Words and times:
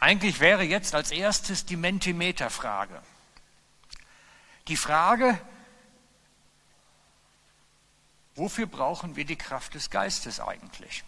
Eigentlich 0.00 0.40
wäre 0.40 0.62
jetzt 0.62 0.94
als 0.94 1.10
erstes 1.10 1.66
die 1.66 1.76
Mentimeter-Frage. 1.76 3.02
Die 4.68 4.76
Frage, 4.76 5.38
wofür 8.34 8.66
brauchen 8.66 9.14
wir 9.16 9.26
die 9.26 9.36
Kraft 9.36 9.74
des 9.74 9.90
Geistes 9.90 10.40
eigentlich? 10.40 11.04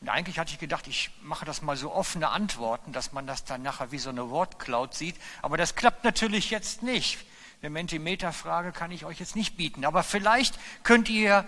Und 0.00 0.08
eigentlich 0.08 0.38
hatte 0.38 0.52
ich 0.52 0.60
gedacht, 0.60 0.86
ich 0.86 1.10
mache 1.22 1.44
das 1.44 1.60
mal 1.60 1.76
so 1.76 1.92
offene 1.92 2.28
Antworten, 2.28 2.92
dass 2.92 3.12
man 3.12 3.26
das 3.26 3.44
dann 3.44 3.62
nachher 3.62 3.90
wie 3.90 3.98
so 3.98 4.10
eine 4.10 4.30
Wortcloud 4.30 4.94
sieht. 4.94 5.16
Aber 5.42 5.56
das 5.56 5.74
klappt 5.74 6.04
natürlich 6.04 6.50
jetzt 6.50 6.84
nicht. 6.84 7.18
Eine 7.60 7.70
Mentimeter-Frage 7.70 8.70
kann 8.70 8.92
ich 8.92 9.04
euch 9.04 9.18
jetzt 9.18 9.34
nicht 9.34 9.56
bieten. 9.56 9.84
Aber 9.84 10.04
vielleicht 10.04 10.56
könnt 10.84 11.08
ihr 11.08 11.44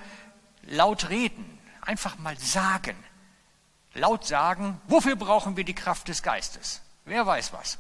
laut 0.63 1.09
reden, 1.09 1.59
einfach 1.83 2.19
mal 2.19 2.37
sagen, 2.37 2.97
laut 3.95 4.25
sagen, 4.25 4.81
wofür 4.87 5.17
brauchen 5.17 5.57
wir 5.57 5.65
die 5.65 5.75
Kraft 5.75 6.09
des 6.09 6.23
Geistes? 6.23 6.81
Wer 7.05 7.27
weiß 7.27 7.53
was? 7.53 7.79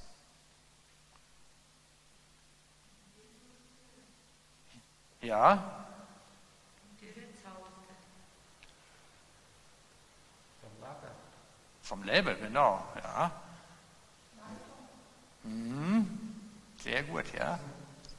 Ja? 5.21 5.87
Vom 11.83 12.05
Label, 12.05 12.37
genau, 12.37 12.85
ja. 13.03 13.33
Mhm. 15.43 16.37
Sehr 16.79 17.03
gut, 17.03 17.25
ja. 17.37 17.59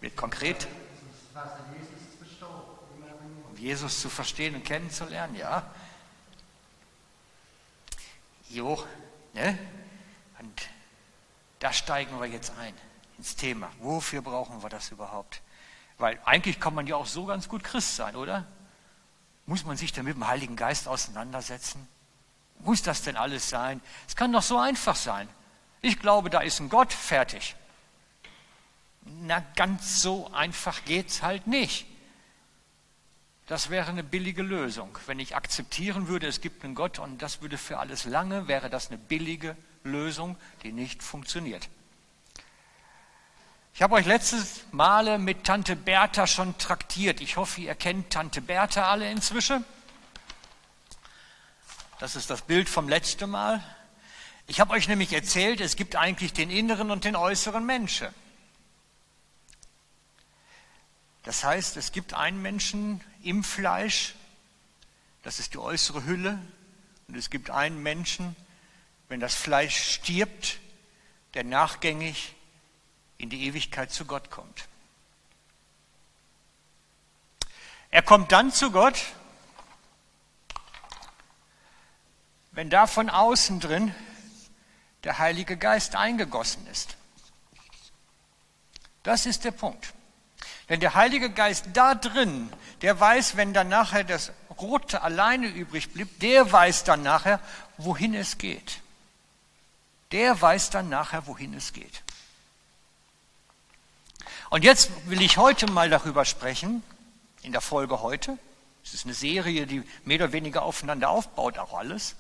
Wird 0.01 0.15
konkret. 0.17 0.67
Um 3.49 3.55
Jesus 3.55 4.01
zu 4.01 4.09
verstehen 4.09 4.55
und 4.55 4.65
kennenzulernen, 4.65 5.35
ja. 5.35 5.63
Jo, 8.51 8.83
ne? 9.33 9.57
Und 10.39 10.69
da 11.59 11.71
steigen 11.71 12.19
wir 12.19 12.27
jetzt 12.27 12.51
ein 12.59 12.73
ins 13.17 13.35
Thema. 13.35 13.71
Wofür 13.79 14.21
brauchen 14.21 14.61
wir 14.61 14.69
das 14.69 14.91
überhaupt? 14.91 15.41
Weil 15.97 16.19
eigentlich 16.25 16.59
kann 16.59 16.73
man 16.73 16.87
ja 16.87 16.95
auch 16.95 17.05
so 17.05 17.25
ganz 17.25 17.47
gut 17.47 17.63
Christ 17.63 17.95
sein, 17.95 18.15
oder? 18.15 18.45
Muss 19.45 19.63
man 19.63 19.77
sich 19.77 19.93
dann 19.93 20.05
mit 20.05 20.15
dem 20.15 20.27
Heiligen 20.27 20.55
Geist 20.55 20.87
auseinandersetzen? 20.87 21.87
Muss 22.59 22.81
das 22.81 23.03
denn 23.03 23.15
alles 23.15 23.49
sein? 23.49 23.79
Es 24.07 24.15
kann 24.15 24.33
doch 24.33 24.41
so 24.41 24.57
einfach 24.57 24.95
sein. 24.95 25.29
Ich 25.81 25.99
glaube, 25.99 26.29
da 26.29 26.41
ist 26.41 26.59
ein 26.59 26.69
Gott 26.69 26.91
fertig. 26.91 27.55
Na, 29.03 29.43
ganz 29.55 30.01
so 30.01 30.31
einfach 30.33 30.83
geht's 30.85 31.21
halt 31.21 31.47
nicht. 31.47 31.85
Das 33.51 33.69
wäre 33.69 33.89
eine 33.89 34.01
billige 34.01 34.43
Lösung. 34.43 34.97
Wenn 35.07 35.19
ich 35.19 35.35
akzeptieren 35.35 36.07
würde, 36.07 36.25
es 36.25 36.39
gibt 36.39 36.63
einen 36.63 36.73
Gott 36.73 36.99
und 36.99 37.21
das 37.21 37.41
würde 37.41 37.57
für 37.57 37.79
alles 37.79 38.05
lange, 38.05 38.47
wäre 38.47 38.69
das 38.69 38.87
eine 38.87 38.97
billige 38.97 39.57
Lösung, 39.83 40.37
die 40.63 40.71
nicht 40.71 41.03
funktioniert. 41.03 41.67
Ich 43.73 43.81
habe 43.81 43.95
euch 43.95 44.05
letztes 44.05 44.61
Male 44.71 45.19
mit 45.19 45.43
Tante 45.43 45.75
Bertha 45.75 46.27
schon 46.27 46.57
traktiert. 46.59 47.19
Ich 47.19 47.35
hoffe, 47.35 47.59
ihr 47.59 47.75
kennt 47.75 48.11
Tante 48.11 48.39
Bertha 48.39 48.89
alle 48.89 49.11
inzwischen. 49.11 49.65
Das 51.99 52.15
ist 52.15 52.29
das 52.29 52.43
Bild 52.43 52.69
vom 52.69 52.87
letzten 52.87 53.29
Mal. 53.29 53.61
Ich 54.47 54.61
habe 54.61 54.71
euch 54.71 54.87
nämlich 54.87 55.11
erzählt, 55.11 55.59
es 55.59 55.75
gibt 55.75 55.97
eigentlich 55.97 56.31
den 56.31 56.49
inneren 56.49 56.89
und 56.89 57.03
den 57.03 57.17
äußeren 57.17 57.65
Menschen. 57.65 58.07
Das 61.23 61.43
heißt, 61.43 61.75
es 61.75 61.91
gibt 61.91 62.13
einen 62.13 62.41
Menschen 62.41 63.01
im 63.23 63.43
Fleisch, 63.43 64.15
das 65.23 65.39
ist 65.39 65.53
die 65.53 65.59
äußere 65.59 66.05
Hülle, 66.05 66.39
und 67.07 67.15
es 67.17 67.29
gibt 67.29 67.49
einen 67.49 67.83
Menschen, 67.83 68.35
wenn 69.09 69.19
das 69.19 69.35
Fleisch 69.35 69.95
stirbt, 69.95 70.59
der 71.33 71.43
nachgängig 71.43 72.35
in 73.17 73.29
die 73.29 73.45
Ewigkeit 73.45 73.91
zu 73.91 74.05
Gott 74.05 74.31
kommt. 74.31 74.67
Er 77.89 78.01
kommt 78.01 78.31
dann 78.31 78.51
zu 78.51 78.71
Gott, 78.71 78.97
wenn 82.51 82.69
da 82.69 82.87
von 82.87 83.09
außen 83.09 83.59
drin 83.59 83.93
der 85.03 85.17
Heilige 85.17 85.57
Geist 85.57 85.95
eingegossen 85.95 86.65
ist. 86.67 86.95
Das 89.03 89.25
ist 89.25 89.43
der 89.43 89.51
Punkt. 89.51 89.93
Denn 90.69 90.79
der 90.79 90.93
Heilige 90.93 91.29
Geist 91.29 91.65
da 91.73 91.95
drin, 91.95 92.51
der 92.81 92.99
weiß, 92.99 93.35
wenn 93.37 93.53
dann 93.53 93.69
nachher 93.69 94.03
das 94.03 94.31
Rote 94.59 95.01
alleine 95.01 95.47
übrig 95.47 95.91
blieb, 95.91 96.19
der 96.19 96.51
weiß 96.51 96.83
dann 96.83 97.03
nachher, 97.03 97.39
wohin 97.77 98.13
es 98.13 98.37
geht. 98.37 98.79
Der 100.11 100.39
weiß 100.39 100.71
dann 100.71 100.89
nachher, 100.89 101.27
wohin 101.27 101.53
es 101.53 101.73
geht. 101.73 102.03
Und 104.49 104.63
jetzt 104.63 104.91
will 105.05 105.21
ich 105.21 105.37
heute 105.37 105.71
mal 105.71 105.89
darüber 105.89 106.25
sprechen, 106.25 106.83
in 107.41 107.51
der 107.51 107.61
Folge 107.61 108.01
heute. 108.01 108.37
Es 108.83 108.93
ist 108.93 109.05
eine 109.05 109.13
Serie, 109.13 109.67
die 109.67 109.83
mehr 110.03 110.17
oder 110.17 110.33
weniger 110.33 110.63
aufeinander 110.63 111.09
aufbaut, 111.09 111.57
auch 111.57 111.73
alles. 111.73 112.15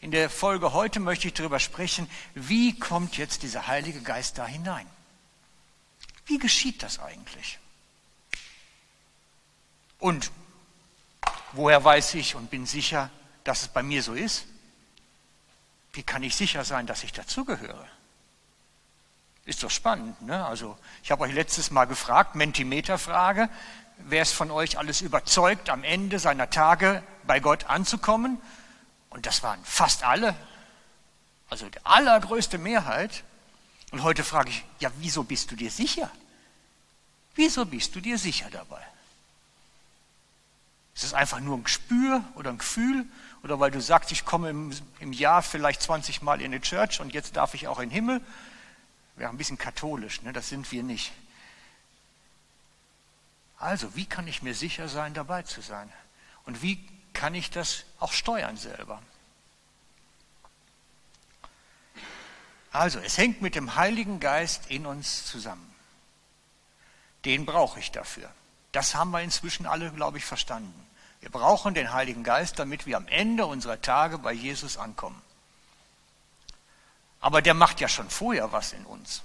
In 0.00 0.10
der 0.10 0.30
Folge 0.30 0.72
heute 0.72 0.98
möchte 0.98 1.28
ich 1.28 1.34
darüber 1.34 1.60
sprechen, 1.60 2.10
wie 2.34 2.78
kommt 2.78 3.18
jetzt 3.18 3.42
dieser 3.42 3.66
Heilige 3.66 4.00
Geist 4.00 4.38
da 4.38 4.46
hinein? 4.46 4.86
Wie 6.26 6.38
geschieht 6.38 6.82
das 6.82 6.98
eigentlich? 6.98 7.58
Und 10.00 10.32
woher 11.52 11.84
weiß 11.84 12.14
ich 12.14 12.34
und 12.34 12.50
bin 12.50 12.66
sicher, 12.66 13.10
dass 13.44 13.62
es 13.62 13.68
bei 13.68 13.82
mir 13.82 14.02
so 14.02 14.14
ist? 14.14 14.46
Wie 15.92 16.02
kann 16.02 16.22
ich 16.22 16.34
sicher 16.34 16.64
sein, 16.64 16.86
dass 16.86 17.04
ich 17.04 17.12
dazugehöre? 17.12 17.86
Ist 19.44 19.62
doch 19.62 19.70
spannend. 19.70 20.20
Ne? 20.22 20.44
Also 20.44 20.76
ich 21.02 21.10
habe 21.10 21.24
euch 21.24 21.32
letztes 21.32 21.70
Mal 21.70 21.86
gefragt, 21.86 22.34
Mentimeter-Frage, 22.34 23.48
wer 23.98 24.22
ist 24.22 24.32
von 24.32 24.50
euch 24.50 24.78
alles 24.78 25.00
überzeugt, 25.00 25.68
am 25.68 25.84
Ende 25.84 26.18
seiner 26.18 26.50
Tage 26.50 27.02
bei 27.24 27.40
Gott 27.40 27.64
anzukommen? 27.64 28.40
Und 29.10 29.26
das 29.26 29.42
waren 29.42 29.62
fast 29.64 30.04
alle, 30.04 30.36
also 31.48 31.68
die 31.68 31.84
allergrößte 31.84 32.58
Mehrheit. 32.58 33.24
Und 33.90 34.04
heute 34.04 34.22
frage 34.22 34.50
ich, 34.50 34.64
ja, 34.78 34.90
wieso 34.98 35.24
bist 35.24 35.50
du 35.50 35.56
dir 35.56 35.70
sicher? 35.70 36.10
Wieso 37.34 37.66
bist 37.66 37.94
du 37.96 38.00
dir 38.00 38.18
sicher 38.18 38.48
dabei? 38.50 38.86
Ist 40.94 41.04
es 41.04 41.14
einfach 41.14 41.40
nur 41.40 41.56
ein 41.56 41.64
Gespür 41.64 42.24
oder 42.34 42.50
ein 42.50 42.58
Gefühl? 42.58 43.06
Oder 43.42 43.58
weil 43.58 43.70
du 43.70 43.80
sagst, 43.80 44.12
ich 44.12 44.24
komme 44.24 44.50
im, 44.50 44.72
im 44.98 45.12
Jahr 45.12 45.42
vielleicht 45.42 45.82
20 45.82 46.22
Mal 46.22 46.40
in 46.40 46.52
die 46.52 46.60
Church 46.60 47.00
und 47.00 47.12
jetzt 47.12 47.36
darf 47.36 47.54
ich 47.54 47.68
auch 47.68 47.78
in 47.78 47.88
den 47.88 47.94
Himmel? 47.94 48.20
Wäre 49.16 49.30
ein 49.30 49.38
bisschen 49.38 49.58
katholisch, 49.58 50.22
ne? 50.22 50.32
das 50.32 50.48
sind 50.48 50.70
wir 50.72 50.82
nicht. 50.82 51.12
Also, 53.58 53.94
wie 53.94 54.06
kann 54.06 54.26
ich 54.26 54.42
mir 54.42 54.54
sicher 54.54 54.88
sein, 54.88 55.14
dabei 55.14 55.42
zu 55.42 55.60
sein? 55.60 55.90
Und 56.44 56.62
wie 56.62 56.82
kann 57.12 57.34
ich 57.34 57.50
das 57.50 57.84
auch 57.98 58.12
steuern 58.12 58.56
selber. 58.56 59.02
Also, 62.72 63.00
es 63.00 63.18
hängt 63.18 63.42
mit 63.42 63.54
dem 63.54 63.74
Heiligen 63.74 64.20
Geist 64.20 64.70
in 64.70 64.86
uns 64.86 65.26
zusammen. 65.26 65.74
Den 67.24 67.44
brauche 67.44 67.80
ich 67.80 67.90
dafür. 67.90 68.32
Das 68.72 68.94
haben 68.94 69.10
wir 69.10 69.20
inzwischen 69.20 69.66
alle, 69.66 69.90
glaube 69.92 70.18
ich, 70.18 70.24
verstanden. 70.24 70.86
Wir 71.20 71.30
brauchen 71.30 71.74
den 71.74 71.92
Heiligen 71.92 72.22
Geist, 72.22 72.58
damit 72.58 72.86
wir 72.86 72.96
am 72.96 73.06
Ende 73.08 73.46
unserer 73.46 73.80
Tage 73.82 74.18
bei 74.18 74.32
Jesus 74.32 74.76
ankommen. 74.76 75.20
Aber 77.20 77.42
der 77.42 77.54
macht 77.54 77.80
ja 77.80 77.88
schon 77.88 78.08
vorher 78.08 78.52
was 78.52 78.72
in 78.72 78.86
uns. 78.86 79.22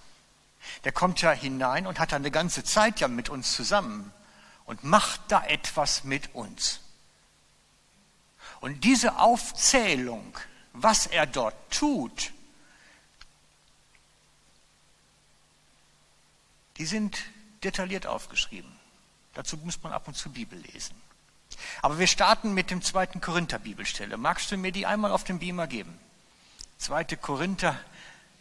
Der 0.84 0.92
kommt 0.92 1.22
ja 1.22 1.32
hinein 1.32 1.88
und 1.88 2.00
hat 2.00 2.12
dann 2.12 2.22
eine 2.22 2.32
ganze 2.32 2.64
Zeit 2.64 3.00
ja 3.00 3.08
mit 3.08 3.30
uns 3.30 3.54
zusammen 3.54 4.12
und 4.66 4.84
macht 4.84 5.22
da 5.30 5.46
etwas 5.46 6.04
mit 6.04 6.34
uns. 6.36 6.82
Und 8.60 8.84
diese 8.84 9.20
Aufzählung, 9.20 10.38
was 10.74 11.06
er 11.06 11.28
dort 11.28 11.56
tut, 11.72 12.34
die 16.78 16.86
sind 16.86 17.18
detailliert 17.64 18.06
aufgeschrieben. 18.08 18.75
Dazu 19.36 19.58
muss 19.58 19.82
man 19.84 19.94
ab 19.94 20.08
und 20.08 20.16
zu 20.16 20.32
Bibel 20.32 20.60
lesen. 20.60 20.96
Aber 21.82 22.00
wir 22.00 22.08
starten 22.08 22.54
mit 22.54 22.72
dem 22.72 22.82
zweiten 22.82 23.22
Korinther 23.22 23.60
Bibelstelle. 23.60 24.18
Magst 24.18 24.52
du 24.52 24.58
mir 24.58 24.72
die 24.72 24.88
einmal 24.88 25.12
auf 25.12 25.24
dem 25.24 25.40
Beamer 25.40 25.68
geben? 25.68 25.98
Zweite 26.80 27.16
Korinther 27.16 27.80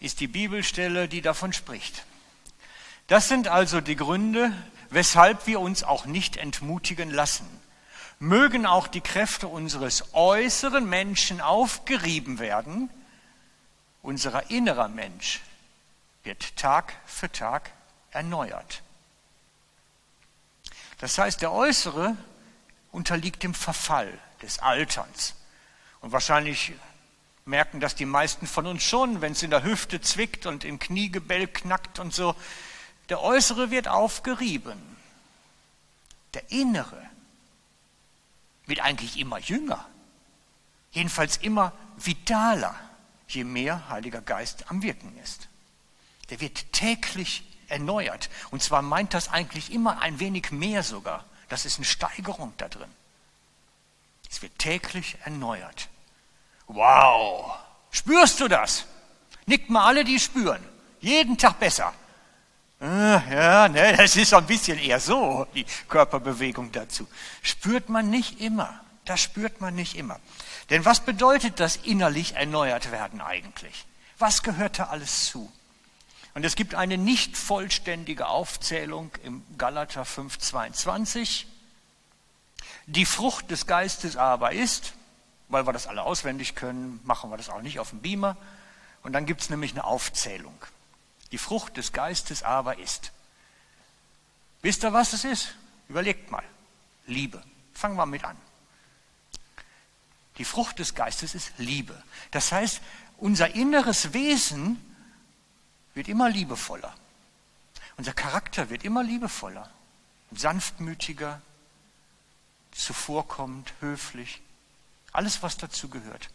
ist 0.00 0.20
die 0.20 0.26
Bibelstelle, 0.26 1.06
die 1.08 1.20
davon 1.20 1.52
spricht. 1.52 2.06
Das 3.06 3.28
sind 3.28 3.48
also 3.48 3.82
die 3.82 3.96
Gründe, 3.96 4.52
weshalb 4.88 5.46
wir 5.46 5.60
uns 5.60 5.84
auch 5.84 6.06
nicht 6.06 6.38
entmutigen 6.38 7.10
lassen 7.10 7.46
mögen 8.18 8.66
auch 8.66 8.86
die 8.86 9.00
Kräfte 9.00 9.48
unseres 9.48 10.14
äußeren 10.14 10.88
Menschen 10.88 11.40
aufgerieben 11.40 12.38
werden, 12.38 12.90
unser 14.02 14.50
innerer 14.50 14.88
Mensch 14.88 15.40
wird 16.22 16.56
Tag 16.56 16.94
für 17.06 17.30
Tag 17.30 17.70
erneuert. 18.10 18.82
Das 21.04 21.18
heißt, 21.18 21.42
der 21.42 21.52
äußere 21.52 22.16
unterliegt 22.90 23.42
dem 23.42 23.52
Verfall 23.52 24.18
des 24.40 24.60
Alterns. 24.60 25.34
Und 26.00 26.12
wahrscheinlich 26.12 26.72
merken 27.44 27.78
das 27.78 27.94
die 27.94 28.06
meisten 28.06 28.46
von 28.46 28.66
uns 28.66 28.84
schon, 28.84 29.20
wenn 29.20 29.32
es 29.32 29.42
in 29.42 29.50
der 29.50 29.64
Hüfte 29.64 30.00
zwickt 30.00 30.46
und 30.46 30.64
im 30.64 30.78
Kniegebell 30.78 31.46
knackt 31.46 31.98
und 31.98 32.14
so. 32.14 32.34
Der 33.10 33.20
äußere 33.20 33.70
wird 33.70 33.86
aufgerieben. 33.86 34.80
Der 36.32 36.50
innere 36.50 37.02
wird 38.64 38.80
eigentlich 38.80 39.18
immer 39.18 39.38
jünger. 39.38 39.86
Jedenfalls 40.90 41.36
immer 41.36 41.74
vitaler, 41.98 42.74
je 43.28 43.44
mehr 43.44 43.90
Heiliger 43.90 44.22
Geist 44.22 44.70
am 44.70 44.80
Wirken 44.80 45.14
ist. 45.18 45.48
Der 46.30 46.40
wird 46.40 46.72
täglich 46.72 47.44
erneuert. 47.68 48.30
Und 48.50 48.62
zwar 48.62 48.82
meint 48.82 49.14
das 49.14 49.28
eigentlich 49.28 49.72
immer 49.72 50.00
ein 50.00 50.20
wenig 50.20 50.50
mehr 50.50 50.82
sogar. 50.82 51.24
Das 51.48 51.64
ist 51.64 51.76
eine 51.78 51.84
Steigerung 51.84 52.52
da 52.56 52.68
drin. 52.68 52.90
Es 54.30 54.42
wird 54.42 54.58
täglich 54.58 55.16
erneuert. 55.24 55.88
Wow! 56.66 57.56
Spürst 57.90 58.40
du 58.40 58.48
das? 58.48 58.86
Nickt 59.46 59.70
mal 59.70 59.86
alle, 59.86 60.04
die 60.04 60.18
spüren. 60.18 60.62
Jeden 61.00 61.36
Tag 61.38 61.60
besser. 61.60 61.92
Ah, 62.80 63.22
ja, 63.30 63.68
ne, 63.68 63.96
das 63.96 64.16
ist 64.16 64.30
so 64.30 64.36
ein 64.36 64.46
bisschen 64.46 64.78
eher 64.78 65.00
so, 65.00 65.46
die 65.54 65.64
Körperbewegung 65.88 66.72
dazu. 66.72 67.06
Spürt 67.42 67.88
man 67.88 68.10
nicht 68.10 68.40
immer. 68.40 68.80
Das 69.04 69.20
spürt 69.20 69.60
man 69.60 69.74
nicht 69.74 69.96
immer. 69.96 70.18
Denn 70.70 70.84
was 70.84 71.00
bedeutet 71.00 71.60
das 71.60 71.76
innerlich 71.76 72.34
erneuert 72.34 72.90
werden 72.90 73.20
eigentlich? 73.20 73.86
Was 74.18 74.42
gehört 74.42 74.78
da 74.78 74.84
alles 74.84 75.26
zu? 75.26 75.52
Und 76.34 76.44
es 76.44 76.56
gibt 76.56 76.74
eine 76.74 76.98
nicht 76.98 77.36
vollständige 77.36 78.26
Aufzählung 78.26 79.12
im 79.22 79.42
Galater 79.56 80.02
5,22. 80.02 81.44
Die 82.86 83.06
Frucht 83.06 83.50
des 83.50 83.66
Geistes 83.66 84.16
aber 84.16 84.52
ist, 84.52 84.94
weil 85.48 85.66
wir 85.66 85.72
das 85.72 85.86
alle 85.86 86.02
auswendig 86.02 86.56
können, 86.56 87.00
machen 87.04 87.30
wir 87.30 87.36
das 87.36 87.48
auch 87.48 87.62
nicht 87.62 87.78
auf 87.78 87.90
dem 87.90 88.00
Beamer. 88.00 88.36
Und 89.04 89.12
dann 89.12 89.26
gibt 89.26 89.42
es 89.42 89.50
nämlich 89.50 89.72
eine 89.72 89.84
Aufzählung. 89.84 90.56
Die 91.30 91.38
Frucht 91.38 91.76
des 91.76 91.92
Geistes 91.92 92.42
aber 92.42 92.78
ist. 92.78 93.12
Wisst 94.62 94.82
ihr, 94.82 94.92
was 94.92 95.12
es 95.12 95.24
ist? 95.24 95.54
Überlegt 95.88 96.30
mal. 96.30 96.42
Liebe. 97.06 97.42
Fangen 97.74 97.96
wir 97.96 98.06
mit 98.06 98.24
an. 98.24 98.36
Die 100.38 100.44
Frucht 100.44 100.80
des 100.80 100.94
Geistes 100.94 101.34
ist 101.34 101.52
Liebe. 101.58 102.02
Das 102.32 102.50
heißt, 102.50 102.80
unser 103.18 103.54
inneres 103.54 104.12
Wesen 104.14 104.80
wird 105.94 106.08
immer 106.08 106.28
liebevoller. 106.28 106.94
Unser 107.96 108.12
Charakter 108.12 108.70
wird 108.70 108.84
immer 108.84 109.02
liebevoller, 109.02 109.70
sanftmütiger, 110.32 111.40
zuvorkommend, 112.72 113.72
höflich. 113.80 114.42
Alles, 115.12 115.42
was 115.42 115.56
dazu 115.56 115.88
gehört. 115.88 116.28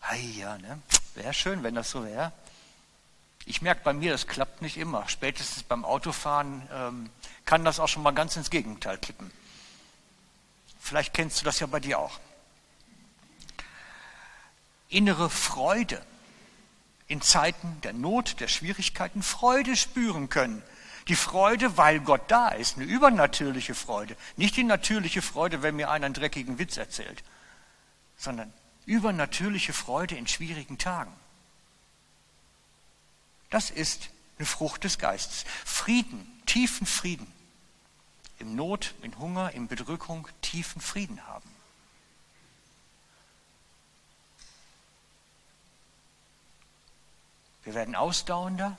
Hey, 0.00 0.30
ja, 0.38 0.58
ne? 0.58 0.80
Wäre 1.14 1.34
schön, 1.34 1.62
wenn 1.62 1.74
das 1.74 1.90
so 1.90 2.04
wäre. 2.04 2.32
Ich 3.46 3.62
merke 3.62 3.82
bei 3.84 3.92
mir, 3.92 4.12
das 4.12 4.26
klappt 4.26 4.62
nicht 4.62 4.76
immer. 4.76 5.08
Spätestens 5.08 5.64
beim 5.64 5.84
Autofahren 5.84 6.66
ähm, 6.72 7.10
kann 7.44 7.64
das 7.64 7.80
auch 7.80 7.88
schon 7.88 8.02
mal 8.02 8.12
ganz 8.12 8.36
ins 8.36 8.50
Gegenteil 8.50 8.96
kippen. 8.98 9.30
Vielleicht 10.80 11.14
kennst 11.14 11.40
du 11.40 11.44
das 11.44 11.60
ja 11.60 11.66
bei 11.66 11.80
dir 11.80 11.98
auch. 11.98 12.20
Innere 14.88 15.30
Freude 15.30 16.04
in 17.06 17.20
Zeiten 17.20 17.80
der 17.82 17.92
Not, 17.92 18.40
der 18.40 18.48
Schwierigkeiten 18.48 19.22
Freude 19.22 19.76
spüren 19.76 20.28
können. 20.28 20.62
Die 21.08 21.16
Freude, 21.16 21.76
weil 21.76 22.00
Gott 22.00 22.22
da 22.28 22.48
ist, 22.48 22.76
eine 22.76 22.86
übernatürliche 22.86 23.74
Freude. 23.74 24.16
Nicht 24.36 24.56
die 24.56 24.64
natürliche 24.64 25.20
Freude, 25.20 25.62
wenn 25.62 25.76
mir 25.76 25.90
einer 25.90 26.06
einen 26.06 26.14
dreckigen 26.14 26.58
Witz 26.58 26.78
erzählt, 26.78 27.22
sondern 28.16 28.52
übernatürliche 28.86 29.74
Freude 29.74 30.16
in 30.16 30.26
schwierigen 30.26 30.78
Tagen. 30.78 31.12
Das 33.50 33.70
ist 33.70 34.08
eine 34.38 34.46
Frucht 34.46 34.84
des 34.84 34.98
Geistes. 34.98 35.44
Frieden, 35.64 36.26
tiefen 36.46 36.86
Frieden. 36.86 37.26
Im 38.38 38.56
Not, 38.56 38.94
in 39.02 39.16
Hunger, 39.18 39.52
in 39.52 39.68
Bedrückung 39.68 40.26
tiefen 40.40 40.80
Frieden 40.80 41.26
haben. 41.26 41.53
Wir 47.64 47.74
werden 47.74 47.94
ausdauernder, 47.94 48.76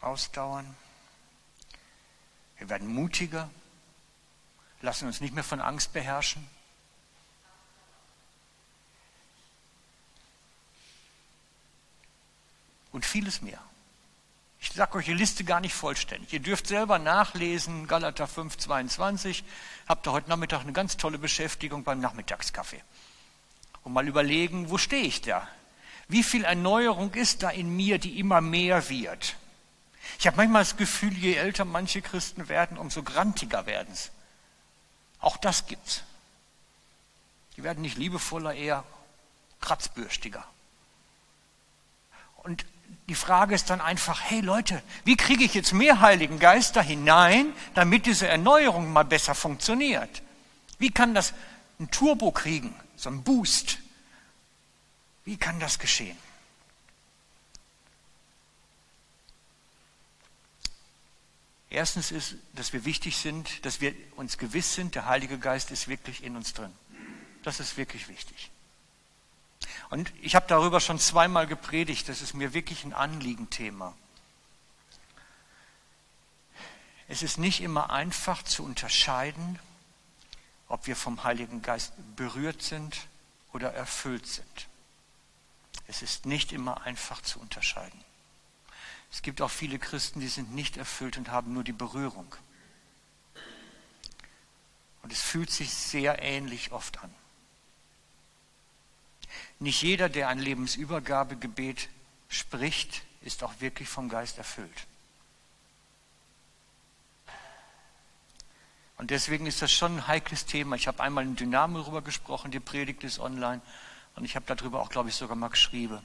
ausdauern. 0.00 0.76
Wir 2.58 2.68
werden 2.68 2.88
mutiger, 2.88 3.48
lassen 4.82 5.06
uns 5.06 5.20
nicht 5.20 5.34
mehr 5.34 5.44
von 5.44 5.60
Angst 5.60 5.92
beherrschen. 5.92 6.48
Und 12.90 13.04
vieles 13.04 13.42
mehr. 13.42 13.62
Ich 14.58 14.72
sage 14.72 14.96
euch 14.98 15.04
die 15.04 15.12
Liste 15.12 15.44
gar 15.44 15.60
nicht 15.60 15.74
vollständig. 15.74 16.32
Ihr 16.32 16.40
dürft 16.40 16.66
selber 16.66 16.98
nachlesen, 16.98 17.86
Galater 17.86 18.26
5, 18.26 18.56
22. 18.56 19.44
Habt 19.86 20.08
ihr 20.08 20.12
heute 20.12 20.30
Nachmittag 20.30 20.62
eine 20.62 20.72
ganz 20.72 20.96
tolle 20.96 21.18
Beschäftigung 21.18 21.84
beim 21.84 22.00
Nachmittagskaffee 22.00 22.82
und 23.86 23.92
mal 23.92 24.08
überlegen, 24.08 24.68
wo 24.68 24.78
stehe 24.78 25.04
ich 25.04 25.20
da? 25.20 25.46
Wie 26.08 26.24
viel 26.24 26.42
Erneuerung 26.42 27.14
ist 27.14 27.44
da 27.44 27.50
in 27.50 27.76
mir, 27.76 27.98
die 27.98 28.18
immer 28.18 28.40
mehr 28.40 28.88
wird? 28.88 29.36
Ich 30.18 30.26
habe 30.26 30.38
manchmal 30.38 30.62
das 30.62 30.76
Gefühl, 30.76 31.16
je 31.16 31.34
älter 31.34 31.64
manche 31.64 32.02
Christen 32.02 32.48
werden, 32.48 32.78
umso 32.78 33.04
grantiger 33.04 33.64
werden 33.66 33.94
sie. 33.94 34.08
Auch 35.20 35.36
das 35.36 35.66
gibt's. 35.66 36.02
Die 37.56 37.62
werden 37.62 37.80
nicht 37.80 37.96
liebevoller, 37.96 38.54
eher 38.54 38.82
kratzbürstiger. 39.60 40.44
Und 42.38 42.66
die 43.08 43.14
Frage 43.14 43.54
ist 43.54 43.70
dann 43.70 43.80
einfach, 43.80 44.20
hey 44.20 44.40
Leute, 44.40 44.82
wie 45.04 45.16
kriege 45.16 45.44
ich 45.44 45.54
jetzt 45.54 45.72
mehr 45.72 46.00
Heiligen 46.00 46.40
Geist 46.40 46.74
da 46.74 46.80
hinein, 46.80 47.52
damit 47.74 48.06
diese 48.06 48.26
Erneuerung 48.26 48.92
mal 48.92 49.04
besser 49.04 49.36
funktioniert? 49.36 50.22
Wie 50.80 50.90
kann 50.90 51.14
das 51.14 51.34
ein 51.78 51.88
Turbo 51.92 52.32
kriegen? 52.32 52.74
So 52.96 53.10
ein 53.10 53.22
Boost. 53.22 53.78
Wie 55.24 55.36
kann 55.36 55.60
das 55.60 55.78
geschehen? 55.78 56.16
Erstens 61.68 62.10
ist, 62.10 62.36
dass 62.54 62.72
wir 62.72 62.84
wichtig 62.84 63.16
sind, 63.16 63.64
dass 63.66 63.80
wir 63.80 63.94
uns 64.16 64.38
gewiss 64.38 64.74
sind, 64.74 64.94
der 64.94 65.06
Heilige 65.06 65.38
Geist 65.38 65.70
ist 65.70 65.88
wirklich 65.88 66.22
in 66.22 66.36
uns 66.36 66.54
drin. 66.54 66.72
Das 67.42 67.60
ist 67.60 67.76
wirklich 67.76 68.08
wichtig. 68.08 68.50
Und 69.90 70.12
ich 70.22 70.34
habe 70.34 70.46
darüber 70.48 70.80
schon 70.80 70.98
zweimal 70.98 71.46
gepredigt, 71.46 72.08
das 72.08 72.22
ist 72.22 72.34
mir 72.34 72.54
wirklich 72.54 72.84
ein 72.84 72.92
Anliegenthema. 72.92 73.94
Es 77.08 77.22
ist 77.22 77.38
nicht 77.38 77.60
immer 77.60 77.90
einfach 77.90 78.42
zu 78.42 78.64
unterscheiden, 78.64 79.58
ob 80.68 80.86
wir 80.86 80.96
vom 80.96 81.24
Heiligen 81.24 81.62
Geist 81.62 81.92
berührt 82.16 82.62
sind 82.62 83.06
oder 83.52 83.72
erfüllt 83.72 84.26
sind. 84.26 84.68
Es 85.86 86.02
ist 86.02 86.26
nicht 86.26 86.52
immer 86.52 86.82
einfach 86.82 87.22
zu 87.22 87.38
unterscheiden. 87.38 88.04
Es 89.12 89.22
gibt 89.22 89.40
auch 89.40 89.50
viele 89.50 89.78
Christen, 89.78 90.20
die 90.20 90.28
sind 90.28 90.54
nicht 90.54 90.76
erfüllt 90.76 91.16
und 91.16 91.30
haben 91.30 91.52
nur 91.52 91.64
die 91.64 91.72
Berührung. 91.72 92.34
Und 95.02 95.12
es 95.12 95.22
fühlt 95.22 95.50
sich 95.50 95.72
sehr 95.72 96.20
ähnlich 96.20 96.72
oft 96.72 96.98
an. 97.02 97.14
Nicht 99.60 99.82
jeder, 99.82 100.08
der 100.08 100.28
ein 100.28 100.38
Lebensübergabegebet 100.38 101.88
spricht, 102.28 103.02
ist 103.22 103.42
auch 103.42 103.60
wirklich 103.60 103.88
vom 103.88 104.08
Geist 104.08 104.38
erfüllt. 104.38 104.86
Und 108.98 109.10
deswegen 109.10 109.46
ist 109.46 109.60
das 109.60 109.72
schon 109.72 109.98
ein 109.98 110.06
heikles 110.06 110.46
Thema. 110.46 110.76
Ich 110.76 110.88
habe 110.88 111.02
einmal 111.02 111.24
in 111.24 111.36
Dynamo 111.36 111.80
darüber 111.80 112.02
gesprochen, 112.02 112.50
die 112.50 112.60
Predigt 112.60 113.04
ist 113.04 113.18
online. 113.18 113.60
Und 114.14 114.24
ich 114.24 114.36
habe 114.36 114.46
darüber 114.46 114.80
auch, 114.80 114.88
glaube 114.88 115.10
ich, 115.10 115.14
sogar 115.14 115.36
mal 115.36 115.48
geschrieben. 115.48 116.04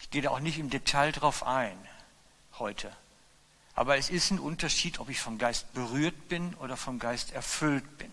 Ich 0.00 0.10
gehe 0.10 0.22
da 0.22 0.30
auch 0.30 0.40
nicht 0.40 0.58
im 0.58 0.70
Detail 0.70 1.12
drauf 1.12 1.46
ein 1.46 1.76
heute. 2.58 2.90
Aber 3.74 3.96
es 3.96 4.10
ist 4.10 4.30
ein 4.30 4.38
Unterschied, 4.38 4.98
ob 4.98 5.08
ich 5.08 5.20
vom 5.20 5.38
Geist 5.38 5.72
berührt 5.74 6.28
bin 6.28 6.54
oder 6.54 6.76
vom 6.76 6.98
Geist 6.98 7.32
erfüllt 7.32 7.98
bin. 7.98 8.10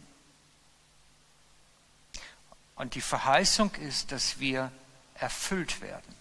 Und 2.75 2.95
die 2.95 3.01
Verheißung 3.01 3.75
ist, 3.75 4.11
dass 4.11 4.39
wir 4.39 4.71
erfüllt 5.15 5.81
werden. 5.81 6.15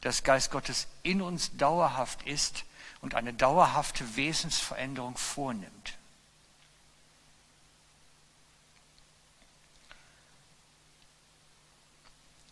Dass 0.00 0.24
Geist 0.24 0.50
Gottes 0.50 0.88
in 1.02 1.22
uns 1.22 1.56
dauerhaft 1.56 2.22
ist 2.22 2.64
und 3.00 3.14
eine 3.14 3.32
dauerhafte 3.32 4.16
Wesensveränderung 4.16 5.16
vornimmt. 5.16 5.96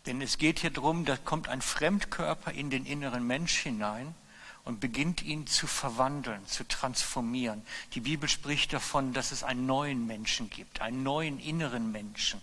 Denn 0.06 0.20
es 0.20 0.38
geht 0.38 0.60
hier 0.60 0.70
darum, 0.70 1.04
da 1.04 1.16
kommt 1.16 1.48
ein 1.48 1.62
Fremdkörper 1.62 2.52
in 2.52 2.70
den 2.70 2.84
inneren 2.84 3.26
Mensch 3.26 3.56
hinein 3.58 4.14
und 4.64 4.80
beginnt 4.80 5.22
ihn 5.22 5.46
zu 5.46 5.66
verwandeln, 5.66 6.46
zu 6.46 6.66
transformieren. 6.66 7.62
Die 7.94 8.00
Bibel 8.00 8.28
spricht 8.28 8.72
davon, 8.72 9.12
dass 9.12 9.32
es 9.32 9.42
einen 9.42 9.66
neuen 9.66 10.06
Menschen 10.06 10.50
gibt, 10.50 10.80
einen 10.80 11.02
neuen 11.02 11.38
inneren 11.38 11.92
Menschen. 11.92 12.40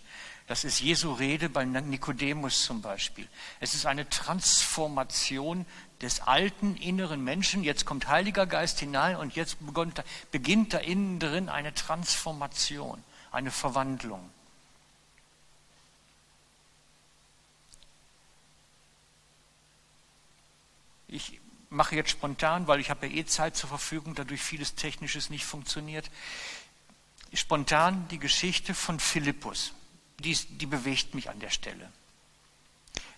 Das 0.47 0.63
ist 0.63 0.81
Jesu 0.81 1.13
Rede 1.13 1.49
bei 1.49 1.63
Nikodemus 1.65 2.65
zum 2.65 2.81
Beispiel. 2.81 3.27
Es 3.59 3.73
ist 3.73 3.85
eine 3.85 4.09
Transformation 4.09 5.65
des 6.01 6.19
alten 6.21 6.75
inneren 6.75 7.23
Menschen. 7.23 7.63
Jetzt 7.63 7.85
kommt 7.85 8.07
Heiliger 8.07 8.45
Geist 8.45 8.79
hinein 8.79 9.15
und 9.15 9.35
jetzt 9.35 9.57
beginnt 10.31 10.73
da 10.73 10.77
innen 10.79 11.19
drin 11.19 11.47
eine 11.47 11.73
Transformation, 11.73 13.01
eine 13.31 13.51
Verwandlung. 13.51 14.29
Ich 21.11 21.41
mache 21.69 21.97
jetzt 21.97 22.09
spontan, 22.09 22.67
weil 22.67 22.79
ich 22.79 22.89
habe 22.89 23.05
ja 23.05 23.13
eh 23.13 23.25
Zeit 23.25 23.57
zur 23.57 23.69
Verfügung, 23.69 24.15
dadurch 24.15 24.41
vieles 24.41 24.75
Technisches 24.75 25.29
nicht 25.29 25.45
funktioniert. 25.45 26.09
Spontan 27.33 28.07
die 28.07 28.17
Geschichte 28.17 28.73
von 28.73 28.99
Philippus. 28.99 29.73
Die, 30.19 30.33
die 30.33 30.65
bewegt 30.65 31.13
mich 31.13 31.29
an 31.29 31.39
der 31.39 31.49
Stelle. 31.49 31.91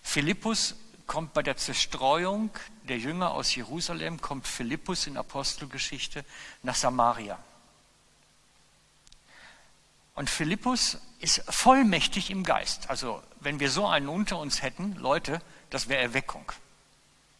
Philippus 0.02 0.74
kommt 1.06 1.34
bei 1.34 1.42
der 1.42 1.56
Zerstreuung 1.56 2.50
der 2.88 2.98
Jünger 2.98 3.30
aus 3.30 3.54
Jerusalem, 3.54 4.20
kommt 4.20 4.48
Philippus 4.48 5.06
in 5.06 5.16
Apostelgeschichte 5.16 6.24
nach 6.62 6.74
Samaria. 6.74 7.38
Und 10.16 10.30
Philippus 10.30 10.98
ist 11.20 11.44
vollmächtig 11.48 12.30
im 12.30 12.42
Geist. 12.42 12.90
Also 12.90 13.22
wenn 13.38 13.60
wir 13.60 13.70
so 13.70 13.86
einen 13.86 14.08
unter 14.08 14.38
uns 14.38 14.62
hätten, 14.62 14.96
Leute, 14.96 15.40
das 15.70 15.88
wäre 15.88 16.02
Erweckung 16.02 16.52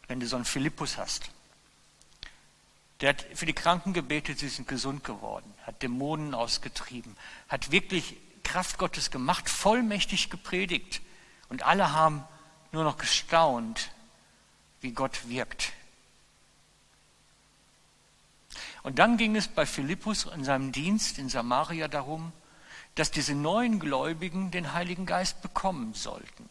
wenn 0.09 0.21
du 0.21 0.27
so 0.27 0.37
einen 0.37 0.45
Philippus 0.45 0.99
hast. 0.99 1.31
Der 3.01 3.11
hat 3.11 3.27
für 3.35 3.47
die 3.47 3.53
Kranken 3.53 3.93
gebetet, 3.93 4.39
sie 4.39 4.49
sind 4.49 4.69
gesund 4.69 5.05
geworden, 5.05 5.53
hat 5.67 5.83
Dämonen 5.83 6.35
ausgetrieben, 6.35 7.17
hat 7.49 7.71
wirklich 7.71 8.17
Kraft 8.45 8.79
Gottes 8.79 9.11
gemacht, 9.11 9.49
vollmächtig 9.49 10.31
gepredigt. 10.31 11.01
Und 11.49 11.65
alle 11.65 11.93
haben 11.93 12.25
nur 12.73 12.85
noch 12.85 12.99
gestaunt, 12.99 13.91
wie 14.81 14.93
Gott 14.93 15.29
wirkt. 15.29 15.73
Und 18.83 18.99
dann 18.99 19.17
ging 19.17 19.35
es 19.35 19.49
bei 19.49 19.67
Philippus 19.67 20.27
in 20.27 20.45
seinem 20.45 20.71
Dienst 20.71 21.19
in 21.19 21.29
Samaria 21.29 21.89
darum, 21.89 22.33
dass 22.95 23.11
diese 23.11 23.35
neuen 23.35 23.81
Gläubigen 23.81 24.51
den 24.51 24.73
Heiligen 24.73 25.07
Geist 25.07 25.43
bekommen 25.43 25.95
sollten. 25.95 26.49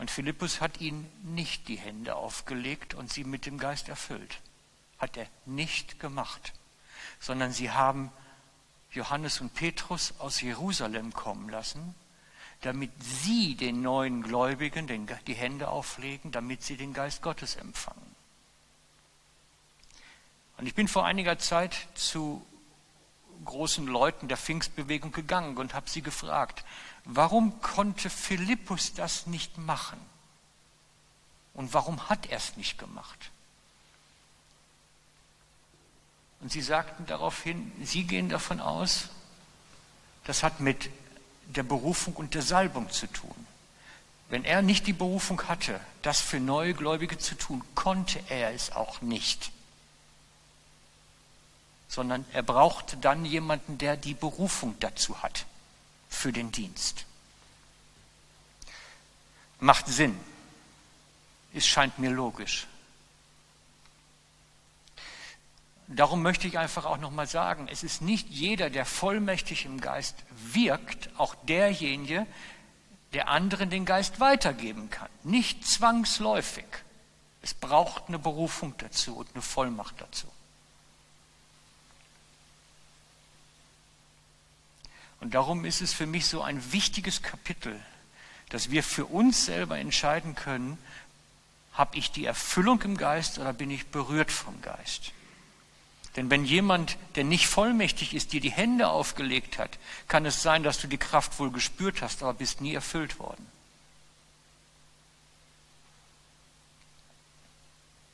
Und 0.00 0.10
Philippus 0.10 0.62
hat 0.62 0.80
ihnen 0.80 1.06
nicht 1.22 1.68
die 1.68 1.76
Hände 1.76 2.16
aufgelegt 2.16 2.94
und 2.94 3.12
sie 3.12 3.22
mit 3.22 3.44
dem 3.44 3.58
Geist 3.58 3.90
erfüllt. 3.90 4.40
Hat 4.98 5.18
er 5.18 5.26
nicht 5.44 6.00
gemacht, 6.00 6.54
sondern 7.20 7.52
sie 7.52 7.70
haben 7.70 8.10
Johannes 8.92 9.42
und 9.42 9.52
Petrus 9.52 10.14
aus 10.18 10.40
Jerusalem 10.40 11.12
kommen 11.12 11.50
lassen, 11.50 11.94
damit 12.62 12.90
sie 13.02 13.56
den 13.56 13.82
neuen 13.82 14.22
Gläubigen 14.22 15.06
die 15.26 15.34
Hände 15.34 15.68
auflegen, 15.68 16.32
damit 16.32 16.62
sie 16.62 16.78
den 16.78 16.94
Geist 16.94 17.20
Gottes 17.20 17.56
empfangen. 17.56 18.16
Und 20.56 20.66
ich 20.66 20.74
bin 20.74 20.88
vor 20.88 21.04
einiger 21.04 21.38
Zeit 21.38 21.76
zu 21.94 22.42
großen 23.44 23.86
Leuten 23.86 24.28
der 24.28 24.38
Pfingstbewegung 24.38 25.12
gegangen 25.12 25.58
und 25.58 25.74
habe 25.74 25.90
sie 25.90 26.00
gefragt, 26.00 26.64
warum 27.04 27.60
konnte 27.60 28.10
Philippus 28.10 28.94
das 28.94 29.26
nicht 29.26 29.58
machen? 29.58 29.98
Und 31.54 31.74
warum 31.74 32.08
hat 32.08 32.26
er 32.26 32.38
es 32.38 32.56
nicht 32.56 32.78
gemacht? 32.78 33.30
Und 36.40 36.52
sie 36.52 36.62
sagten 36.62 37.06
daraufhin, 37.06 37.70
sie 37.82 38.04
gehen 38.04 38.28
davon 38.28 38.60
aus, 38.60 39.08
das 40.24 40.42
hat 40.42 40.60
mit 40.60 40.90
der 41.46 41.62
Berufung 41.62 42.14
und 42.14 42.34
der 42.34 42.42
Salbung 42.42 42.90
zu 42.90 43.06
tun. 43.08 43.46
Wenn 44.30 44.44
er 44.44 44.62
nicht 44.62 44.86
die 44.86 44.92
Berufung 44.92 45.48
hatte, 45.48 45.80
das 46.02 46.20
für 46.20 46.38
neue 46.38 46.72
Gläubige 46.72 47.18
zu 47.18 47.34
tun, 47.34 47.62
konnte 47.74 48.22
er 48.28 48.54
es 48.54 48.70
auch 48.72 49.02
nicht. 49.02 49.50
Sondern 51.88 52.24
er 52.32 52.44
brauchte 52.44 52.96
dann 52.96 53.24
jemanden, 53.24 53.76
der 53.76 53.96
die 53.96 54.14
Berufung 54.14 54.76
dazu 54.78 55.20
hat 55.22 55.44
für 56.10 56.32
den 56.32 56.52
Dienst. 56.52 57.06
Macht 59.60 59.86
Sinn. 59.86 60.18
Es 61.54 61.66
scheint 61.66 61.98
mir 61.98 62.10
logisch. 62.10 62.66
Darum 65.92 66.22
möchte 66.22 66.46
ich 66.46 66.56
einfach 66.58 66.84
auch 66.84 66.98
nochmal 66.98 67.26
sagen, 67.26 67.66
es 67.68 67.82
ist 67.82 68.00
nicht 68.00 68.28
jeder, 68.28 68.70
der 68.70 68.84
vollmächtig 68.84 69.64
im 69.64 69.80
Geist 69.80 70.14
wirkt, 70.52 71.10
auch 71.16 71.34
derjenige, 71.46 72.26
der 73.12 73.28
anderen 73.28 73.70
den 73.70 73.84
Geist 73.84 74.20
weitergeben 74.20 74.88
kann. 74.90 75.08
Nicht 75.24 75.66
zwangsläufig. 75.66 76.66
Es 77.42 77.54
braucht 77.54 78.06
eine 78.06 78.20
Berufung 78.20 78.74
dazu 78.78 79.16
und 79.16 79.30
eine 79.34 79.42
Vollmacht 79.42 80.00
dazu. 80.00 80.28
Und 85.20 85.34
darum 85.34 85.64
ist 85.64 85.82
es 85.82 85.92
für 85.92 86.06
mich 86.06 86.26
so 86.26 86.42
ein 86.42 86.72
wichtiges 86.72 87.22
Kapitel, 87.22 87.78
dass 88.48 88.70
wir 88.70 88.82
für 88.82 89.06
uns 89.06 89.44
selber 89.44 89.78
entscheiden 89.78 90.34
können, 90.34 90.78
habe 91.72 91.96
ich 91.96 92.10
die 92.10 92.24
Erfüllung 92.24 92.82
im 92.82 92.96
Geist 92.96 93.38
oder 93.38 93.52
bin 93.52 93.70
ich 93.70 93.86
berührt 93.86 94.32
vom 94.32 94.60
Geist? 94.60 95.12
Denn 96.16 96.28
wenn 96.28 96.44
jemand, 96.44 96.96
der 97.14 97.22
nicht 97.22 97.46
vollmächtig 97.46 98.14
ist, 98.14 98.32
dir 98.32 98.40
die 98.40 98.50
Hände 98.50 98.88
aufgelegt 98.88 99.58
hat, 99.58 99.78
kann 100.08 100.26
es 100.26 100.42
sein, 100.42 100.64
dass 100.64 100.80
du 100.80 100.88
die 100.88 100.98
Kraft 100.98 101.38
wohl 101.38 101.52
gespürt 101.52 102.02
hast, 102.02 102.22
aber 102.22 102.34
bist 102.34 102.60
nie 102.60 102.74
erfüllt 102.74 103.20
worden. 103.20 103.46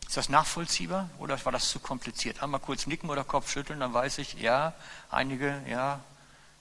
Ist 0.06 0.16
das 0.16 0.28
nachvollziehbar 0.28 1.08
oder 1.18 1.42
war 1.44 1.52
das 1.52 1.70
zu 1.70 1.80
kompliziert? 1.80 2.42
Einmal 2.42 2.60
kurz 2.60 2.86
nicken 2.86 3.08
oder 3.08 3.24
Kopf 3.24 3.50
schütteln, 3.50 3.80
dann 3.80 3.94
weiß 3.94 4.18
ich, 4.18 4.34
ja, 4.34 4.74
einige, 5.10 5.62
ja, 5.68 6.00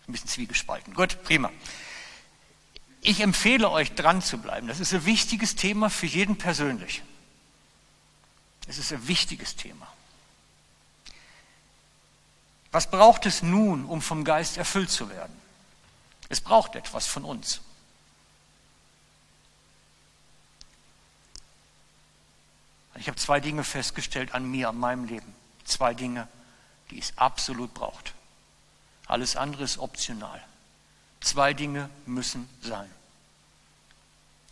ein 0.07 0.11
bisschen 0.11 0.29
zwiegespalten. 0.29 0.93
Gut, 0.93 1.23
prima. 1.23 1.51
Ich 3.01 3.19
empfehle 3.19 3.69
euch 3.69 3.93
dran 3.93 4.21
zu 4.21 4.39
bleiben. 4.39 4.67
Das 4.67 4.79
ist 4.79 4.93
ein 4.93 5.05
wichtiges 5.05 5.55
Thema 5.55 5.89
für 5.89 6.07
jeden 6.07 6.37
persönlich. 6.37 7.03
Es 8.67 8.79
ist 8.79 8.91
ein 8.91 9.07
wichtiges 9.07 9.55
Thema. 9.55 9.87
Was 12.71 12.89
braucht 12.89 13.27
es 13.27 13.43
nun, 13.43 13.85
um 13.85 14.01
vom 14.01 14.23
Geist 14.23 14.57
erfüllt 14.57 14.89
zu 14.89 15.09
werden? 15.09 15.33
Es 16.29 16.41
braucht 16.41 16.75
etwas 16.75 17.05
von 17.05 17.23
uns. 17.23 17.61
Ich 22.97 23.07
habe 23.07 23.17
zwei 23.17 23.39
Dinge 23.39 23.63
festgestellt 23.63 24.33
an 24.33 24.49
mir, 24.49 24.69
an 24.69 24.79
meinem 24.79 25.05
Leben. 25.05 25.35
Zwei 25.63 25.93
Dinge, 25.93 26.27
die 26.89 26.97
es 26.97 27.15
absolut 27.17 27.71
braucht. 27.75 28.14
Alles 29.07 29.35
andere 29.35 29.63
ist 29.63 29.77
optional. 29.77 30.41
Zwei 31.21 31.53
Dinge 31.53 31.89
müssen 32.05 32.49
sein. 32.61 32.89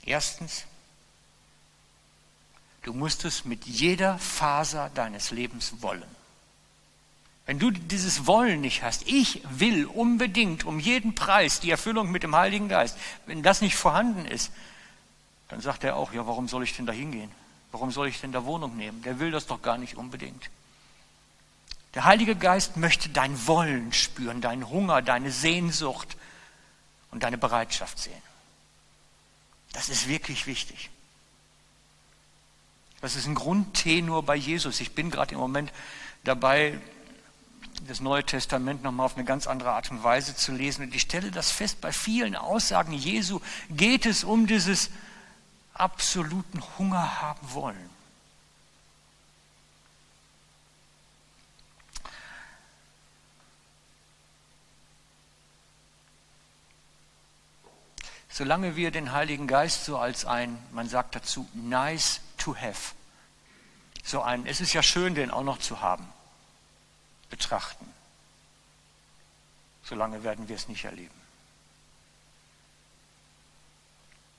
Erstens, 0.05 0.65
du 2.83 2.93
musst 2.93 3.25
es 3.25 3.45
mit 3.45 3.65
jeder 3.65 4.19
Faser 4.19 4.91
deines 4.93 5.31
Lebens 5.31 5.81
wollen. 5.81 6.03
Wenn 7.45 7.60
du 7.60 7.72
dieses 7.72 8.25
Wollen 8.25 8.62
nicht 8.62 8.83
hast, 8.83 9.07
ich 9.07 9.41
will 9.50 9.86
unbedingt 9.86 10.63
um 10.63 10.79
jeden 10.79 11.13
Preis 11.13 11.60
die 11.60 11.72
Erfüllung 11.72 12.10
mit 12.10 12.24
dem 12.24 12.36
Heiligen 12.36 12.69
Geist, 12.69 12.98
wenn 13.25 13.43
das 13.43 13.62
nicht 13.62 13.75
vorhanden 13.75 14.25
ist, 14.25 14.51
dann 15.50 15.60
sagt 15.60 15.83
er 15.83 15.98
auch, 15.98 16.13
ja, 16.13 16.25
warum 16.25 16.48
soll 16.48 16.63
ich 16.63 16.75
denn 16.75 16.86
da 16.86 16.93
hingehen? 16.93 17.29
Warum 17.72 17.91
soll 17.91 18.07
ich 18.07 18.22
denn 18.22 18.31
da 18.31 18.45
Wohnung 18.45 18.77
nehmen? 18.77 19.01
Der 19.01 19.19
will 19.19 19.31
das 19.31 19.45
doch 19.45 19.62
gar 19.62 19.77
nicht 19.77 19.98
unbedingt. 19.98 20.50
Der 21.93 22.05
Heilige 22.05 22.35
Geist 22.35 22.77
möchte 22.77 23.09
dein 23.09 23.47
Wollen 23.47 23.93
spüren, 23.93 24.41
deinen 24.41 24.69
Hunger, 24.69 25.01
deine 25.01 25.31
Sehnsucht 25.31 26.17
und 27.12 27.23
deine 27.23 27.38
Bereitschaft 27.38 28.00
sehen. 28.00 28.21
Das 29.73 29.89
ist 29.89 30.07
wirklich 30.07 30.47
wichtig. 30.47 30.89
Das 33.01 33.15
ist 33.15 33.27
ein 33.27 33.35
Grundtenor 33.35 34.23
bei 34.23 34.35
Jesus. 34.35 34.79
Ich 34.79 34.95
bin 34.95 35.12
gerade 35.12 35.33
im 35.33 35.39
Moment 35.39 35.71
dabei, 36.23 36.79
das 37.88 38.00
Neue 38.00 38.23
Testament 38.23 38.81
nochmal 38.81 39.07
auf 39.07 39.15
eine 39.15 39.25
ganz 39.25 39.45
andere 39.45 39.71
Art 39.71 39.91
und 39.91 40.03
Weise 40.03 40.35
zu 40.35 40.53
lesen. 40.53 40.83
Und 40.83 40.95
ich 40.95 41.01
stelle 41.01 41.29
das 41.29 41.51
fest, 41.51 41.81
bei 41.81 41.91
vielen 41.91 42.35
Aussagen 42.35 42.93
Jesu 42.93 43.41
geht 43.69 44.05
es 44.05 44.23
um 44.23 44.47
dieses 44.47 44.89
absoluten 45.73 46.63
Hunger 46.77 47.21
haben 47.21 47.53
wollen. 47.53 47.89
Solange 58.33 58.75
wir 58.75 58.89
den 58.89 59.11
Heiligen 59.11 59.45
Geist 59.45 59.85
so 59.85 59.99
als 59.99 60.25
ein, 60.25 60.57
man 60.71 60.89
sagt 60.89 61.13
dazu, 61.13 61.47
nice 61.53 62.19
to 62.39 62.55
have. 62.55 62.95
So 64.03 64.23
ein, 64.23 64.47
es 64.47 64.59
ist 64.59 64.73
ja 64.73 64.81
schön, 64.81 65.13
den 65.13 65.29
auch 65.29 65.43
noch 65.43 65.59
zu 65.59 65.81
haben, 65.81 66.11
betrachten. 67.29 67.87
Solange 69.83 70.23
werden 70.23 70.49
wir 70.49 70.55
es 70.55 70.67
nicht 70.67 70.83
erleben. 70.83 71.13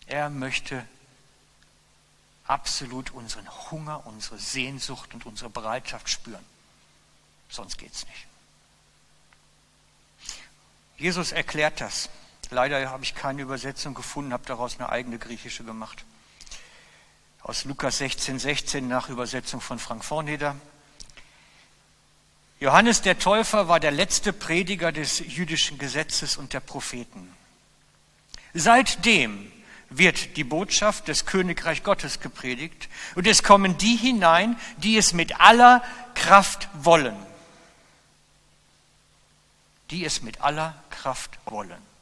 Er 0.06 0.28
möchte 0.28 0.84
absolut 2.48 3.12
unseren 3.12 3.48
Hunger, 3.70 4.04
unsere 4.08 4.40
Sehnsucht 4.40 5.14
und 5.14 5.24
unsere 5.24 5.50
Bereitschaft 5.50 6.08
spüren. 6.08 6.44
Sonst 7.48 7.78
geht 7.78 7.94
es 7.94 8.04
nicht. 8.08 8.26
Jesus 10.96 11.30
erklärt 11.30 11.80
das. 11.80 12.08
Leider 12.50 12.90
habe 12.90 13.04
ich 13.04 13.14
keine 13.14 13.42
Übersetzung 13.42 13.94
gefunden, 13.94 14.32
habe 14.32 14.44
daraus 14.46 14.78
eine 14.78 14.88
eigene 14.88 15.18
griechische 15.18 15.64
gemacht. 15.64 16.04
Aus 17.42 17.64
Lukas 17.64 17.98
16, 17.98 18.38
16 18.38 18.88
nach 18.88 19.08
Übersetzung 19.08 19.60
von 19.60 19.78
Frank 19.78 20.04
Vorneder. 20.04 20.56
Johannes 22.60 23.02
der 23.02 23.18
Täufer 23.18 23.68
war 23.68 23.80
der 23.80 23.90
letzte 23.90 24.32
Prediger 24.32 24.92
des 24.92 25.18
jüdischen 25.18 25.78
Gesetzes 25.78 26.36
und 26.36 26.52
der 26.52 26.60
Propheten. 26.60 27.28
Seitdem 28.54 29.50
wird 29.90 30.36
die 30.36 30.44
Botschaft 30.44 31.08
des 31.08 31.26
Königreich 31.26 31.82
Gottes 31.82 32.20
gepredigt 32.20 32.88
und 33.14 33.26
es 33.26 33.42
kommen 33.42 33.76
die 33.76 33.96
hinein, 33.96 34.56
die 34.78 34.96
es 34.96 35.12
mit 35.12 35.40
aller 35.40 35.82
Kraft 36.14 36.68
wollen. 36.74 37.16
Die 39.90 40.04
es 40.04 40.22
mit 40.22 40.40
aller 40.40 40.74
Kraft 40.90 41.38
wollen. 41.44 41.93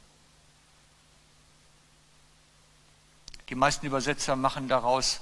Die 3.52 3.56
meisten 3.56 3.84
Übersetzer 3.84 4.34
machen 4.34 4.66
daraus, 4.66 5.20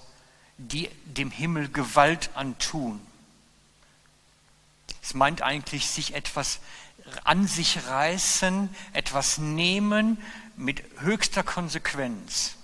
die 0.56 0.88
dem 1.04 1.32
Himmel 1.32 1.68
Gewalt 1.68 2.30
antun. 2.34 3.04
Es 5.02 5.14
meint 5.14 5.42
eigentlich 5.42 5.90
sich 5.90 6.14
etwas 6.14 6.60
an 7.24 7.48
sich 7.48 7.88
reißen, 7.88 8.68
etwas 8.92 9.38
nehmen 9.38 10.16
mit 10.54 10.84
höchster 11.00 11.42
Konsequenz. 11.42 12.54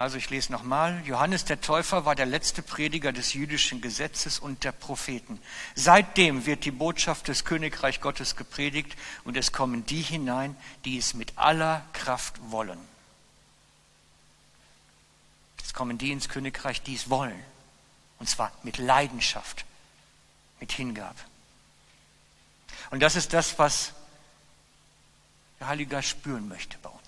Also 0.00 0.16
ich 0.16 0.30
lese 0.30 0.50
nochmal. 0.50 1.02
Johannes 1.04 1.44
der 1.44 1.60
Täufer 1.60 2.06
war 2.06 2.14
der 2.14 2.24
letzte 2.24 2.62
Prediger 2.62 3.12
des 3.12 3.34
jüdischen 3.34 3.82
Gesetzes 3.82 4.38
und 4.38 4.64
der 4.64 4.72
Propheten. 4.72 5.38
Seitdem 5.74 6.46
wird 6.46 6.64
die 6.64 6.70
Botschaft 6.70 7.28
des 7.28 7.44
Königreich 7.44 8.00
Gottes 8.00 8.34
gepredigt 8.34 8.96
und 9.24 9.36
es 9.36 9.52
kommen 9.52 9.84
die 9.84 10.00
hinein, 10.00 10.56
die 10.86 10.96
es 10.96 11.12
mit 11.12 11.36
aller 11.36 11.84
Kraft 11.92 12.36
wollen. 12.50 12.78
Es 15.62 15.74
kommen 15.74 15.98
die 15.98 16.12
ins 16.12 16.30
Königreich, 16.30 16.80
die 16.80 16.94
es 16.94 17.10
wollen. 17.10 17.38
Und 18.18 18.26
zwar 18.26 18.52
mit 18.62 18.78
Leidenschaft, 18.78 19.66
mit 20.60 20.72
Hingabe. 20.72 21.20
Und 22.88 23.00
das 23.00 23.16
ist 23.16 23.34
das, 23.34 23.58
was 23.58 23.92
der 25.58 25.66
Heilige 25.66 25.90
Geist 25.90 26.08
spüren 26.08 26.48
möchte 26.48 26.78
bei 26.78 26.88
uns. 26.88 26.99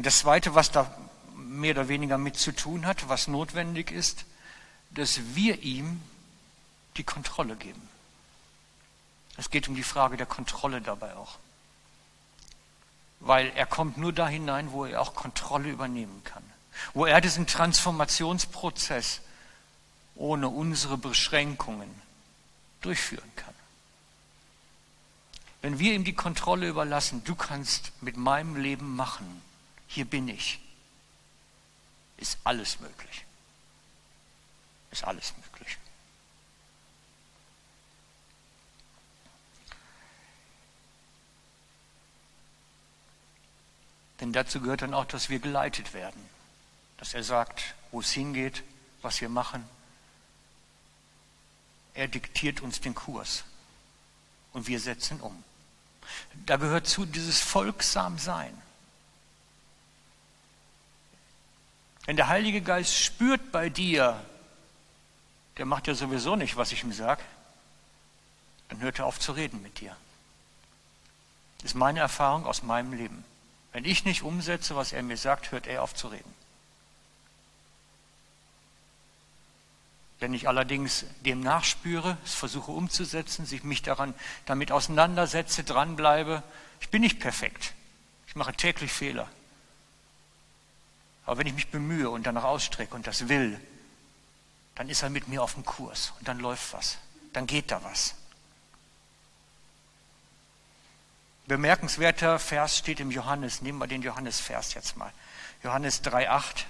Und 0.00 0.06
das 0.06 0.20
Zweite, 0.20 0.54
was 0.54 0.70
da 0.70 0.90
mehr 1.36 1.72
oder 1.72 1.88
weniger 1.88 2.16
mit 2.16 2.38
zu 2.38 2.52
tun 2.52 2.86
hat, 2.86 3.10
was 3.10 3.28
notwendig 3.28 3.90
ist, 3.90 4.24
dass 4.92 5.20
wir 5.34 5.60
ihm 5.60 6.00
die 6.96 7.04
Kontrolle 7.04 7.54
geben. 7.54 7.86
Es 9.36 9.50
geht 9.50 9.68
um 9.68 9.74
die 9.74 9.82
Frage 9.82 10.16
der 10.16 10.24
Kontrolle 10.24 10.80
dabei 10.80 11.14
auch. 11.16 11.36
Weil 13.18 13.52
er 13.54 13.66
kommt 13.66 13.98
nur 13.98 14.14
da 14.14 14.26
hinein, 14.26 14.72
wo 14.72 14.86
er 14.86 15.02
auch 15.02 15.14
Kontrolle 15.14 15.68
übernehmen 15.68 16.24
kann. 16.24 16.44
Wo 16.94 17.04
er 17.04 17.20
diesen 17.20 17.46
Transformationsprozess 17.46 19.20
ohne 20.14 20.48
unsere 20.48 20.96
Beschränkungen 20.96 21.90
durchführen 22.80 23.30
kann. 23.36 23.54
Wenn 25.60 25.78
wir 25.78 25.92
ihm 25.92 26.04
die 26.04 26.14
Kontrolle 26.14 26.70
überlassen, 26.70 27.22
du 27.24 27.34
kannst 27.34 27.92
mit 28.00 28.16
meinem 28.16 28.56
Leben 28.56 28.96
machen, 28.96 29.42
hier 29.90 30.04
bin 30.04 30.28
ich, 30.28 30.60
ist 32.16 32.38
alles 32.44 32.78
möglich. 32.78 33.24
Ist 34.92 35.02
alles 35.02 35.34
möglich. 35.36 35.78
Denn 44.20 44.32
dazu 44.32 44.60
gehört 44.60 44.82
dann 44.82 44.94
auch, 44.94 45.06
dass 45.06 45.28
wir 45.28 45.40
geleitet 45.40 45.92
werden. 45.92 46.22
Dass 46.98 47.14
er 47.14 47.24
sagt, 47.24 47.74
wo 47.90 48.00
es 48.00 48.12
hingeht, 48.12 48.62
was 49.02 49.20
wir 49.20 49.28
machen. 49.28 49.68
Er 51.94 52.06
diktiert 52.06 52.60
uns 52.60 52.80
den 52.80 52.94
Kurs 52.94 53.42
und 54.52 54.68
wir 54.68 54.78
setzen 54.78 55.20
um. 55.20 55.42
Da 56.46 56.58
gehört 56.58 56.86
zu 56.86 57.06
dieses 57.06 57.40
Folgsam-Sein. 57.40 58.69
Wenn 62.10 62.16
der 62.16 62.26
Heilige 62.26 62.60
Geist 62.60 62.98
spürt 62.98 63.52
bei 63.52 63.68
dir, 63.68 64.20
der 65.58 65.64
macht 65.64 65.86
ja 65.86 65.94
sowieso 65.94 66.34
nicht, 66.34 66.56
was 66.56 66.72
ich 66.72 66.82
ihm 66.82 66.92
sage, 66.92 67.22
dann 68.68 68.80
hört 68.80 68.98
er 68.98 69.06
auf 69.06 69.20
zu 69.20 69.30
reden 69.30 69.62
mit 69.62 69.78
dir. 69.78 69.96
Das 71.58 71.66
ist 71.66 71.74
meine 71.76 72.00
Erfahrung 72.00 72.46
aus 72.46 72.64
meinem 72.64 72.94
Leben. 72.94 73.24
Wenn 73.72 73.84
ich 73.84 74.04
nicht 74.04 74.22
umsetze, 74.22 74.74
was 74.74 74.92
er 74.92 75.04
mir 75.04 75.16
sagt, 75.16 75.52
hört 75.52 75.68
er 75.68 75.84
auf 75.84 75.94
zu 75.94 76.08
reden. 76.08 76.34
Wenn 80.18 80.34
ich 80.34 80.48
allerdings 80.48 81.04
dem 81.24 81.38
nachspüre, 81.38 82.18
es 82.24 82.34
versuche 82.34 82.72
umzusetzen, 82.72 83.46
sich 83.46 83.62
mich 83.62 83.82
daran 83.82 84.14
damit 84.46 84.72
auseinandersetze, 84.72 85.62
dranbleibe, 85.62 86.42
ich 86.80 86.88
bin 86.88 87.02
nicht 87.02 87.20
perfekt. 87.20 87.72
Ich 88.26 88.34
mache 88.34 88.52
täglich 88.52 88.90
Fehler. 88.90 89.30
Aber 91.30 91.38
wenn 91.38 91.46
ich 91.46 91.54
mich 91.54 91.68
bemühe 91.68 92.10
und 92.10 92.26
danach 92.26 92.42
ausstrecke 92.42 92.92
und 92.92 93.06
das 93.06 93.28
will, 93.28 93.60
dann 94.74 94.88
ist 94.88 95.02
er 95.02 95.10
mit 95.10 95.28
mir 95.28 95.44
auf 95.44 95.54
dem 95.54 95.64
Kurs 95.64 96.12
und 96.18 96.26
dann 96.26 96.40
läuft 96.40 96.72
was. 96.72 96.98
Dann 97.32 97.46
geht 97.46 97.70
da 97.70 97.80
was. 97.84 98.16
Bemerkenswerter 101.46 102.40
Vers 102.40 102.78
steht 102.78 102.98
im 102.98 103.12
Johannes. 103.12 103.62
Nehmen 103.62 103.78
wir 103.78 103.86
den 103.86 104.02
Johannes-Vers 104.02 104.74
jetzt 104.74 104.96
mal. 104.96 105.12
Johannes 105.62 106.02
3,8. 106.02 106.64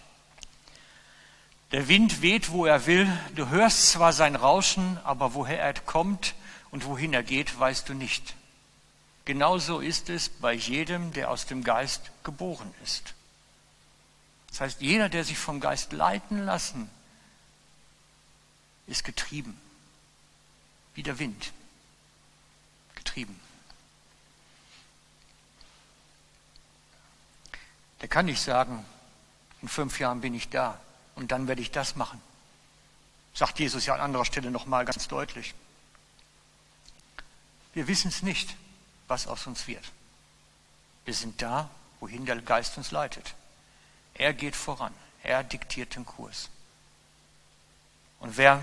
Der 1.73 1.89
Wind 1.89 2.21
weht, 2.21 2.51
wo 2.51 2.67
er 2.67 2.85
will. 2.85 3.11
Du 3.37 3.49
hörst 3.49 3.89
zwar 3.89 4.13
sein 4.13 4.37
Rauschen, 4.37 4.99
aber 5.05 5.33
woher 5.33 5.59
er 5.59 5.73
kommt 5.73 6.35
und 6.71 6.85
wohin 6.85 7.15
er 7.15 7.23
geht, 7.23 7.59
weißt 7.59 7.89
du 7.89 7.95
nicht. 7.95 8.35
Genauso 9.25 9.81
ist 9.81 10.11
es 10.11 10.29
bei 10.29 10.53
jedem, 10.53 11.15
der 11.15 11.31
aus 11.31 11.47
dem 11.47 11.65
Geist 11.65 12.11
geboren 12.25 12.75
ist. 12.85 13.15
Das 14.51 14.61
heißt, 14.61 14.81
jeder, 14.81 15.09
der 15.09 15.25
sich 15.25 15.39
vom 15.39 15.61
Geist 15.61 15.93
leiten 15.93 16.45
lassen, 16.45 16.91
ist 18.87 19.05
getrieben. 19.05 19.59
Wie 20.95 21.03
der 21.03 21.19
Wind. 21.19 21.53
Getrieben. 22.97 23.39
Der 28.01 28.09
kann 28.09 28.27
nicht 28.27 28.43
sagen, 28.43 28.85
in 29.63 29.69
fünf 29.69 30.01
Jahren 30.01 30.21
bin 30.21 30.35
ich 30.35 30.49
da 30.49 30.81
und 31.15 31.33
dann 31.33 31.49
werde 31.49 31.63
ich 31.63 31.71
das 31.71 31.97
machen. 31.97 32.21
Sagt 33.35 33.59
Jesus 33.59 33.87
ja 33.87 33.95
an 33.95 34.01
anderer 34.01 34.25
Stelle 34.25 34.51
nochmal 34.51 34.85
ganz 34.85 35.07
deutlich. 35.07 35.55
Wir 37.75 37.87
wissen 37.87 38.09
es 38.09 38.23
nicht, 38.23 38.57
was 39.07 39.27
aus 39.27 39.47
uns 39.47 39.69
wird. 39.69 39.85
Wir 41.05 41.15
sind 41.15 41.41
da, 41.41 41.71
wohin 42.01 42.27
der 42.27 42.41
Geist 42.43 42.77
uns 42.77 42.91
leitet. 42.91 43.35
Er 44.21 44.35
geht 44.35 44.55
voran. 44.55 44.95
Er 45.23 45.43
diktiert 45.43 45.95
den 45.95 46.05
Kurs. 46.05 46.51
Und 48.19 48.37
wer 48.37 48.63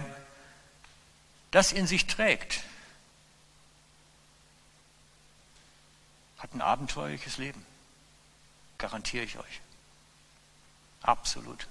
das 1.49 1.71
in 1.71 1.87
sich 1.87 2.05
trägt, 2.05 2.61
hat 6.37 6.53
ein 6.53 6.61
abenteuerliches 6.61 7.39
Leben. 7.39 7.65
Garantiere 8.77 9.23
ich 9.23 9.39
euch. 9.39 9.61
Absolut. 11.01 11.67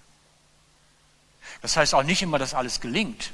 Das 1.63 1.77
heißt 1.77 1.95
auch 1.95 2.03
nicht 2.03 2.23
immer, 2.23 2.41
dass 2.41 2.55
alles 2.55 2.81
gelingt. 2.81 3.31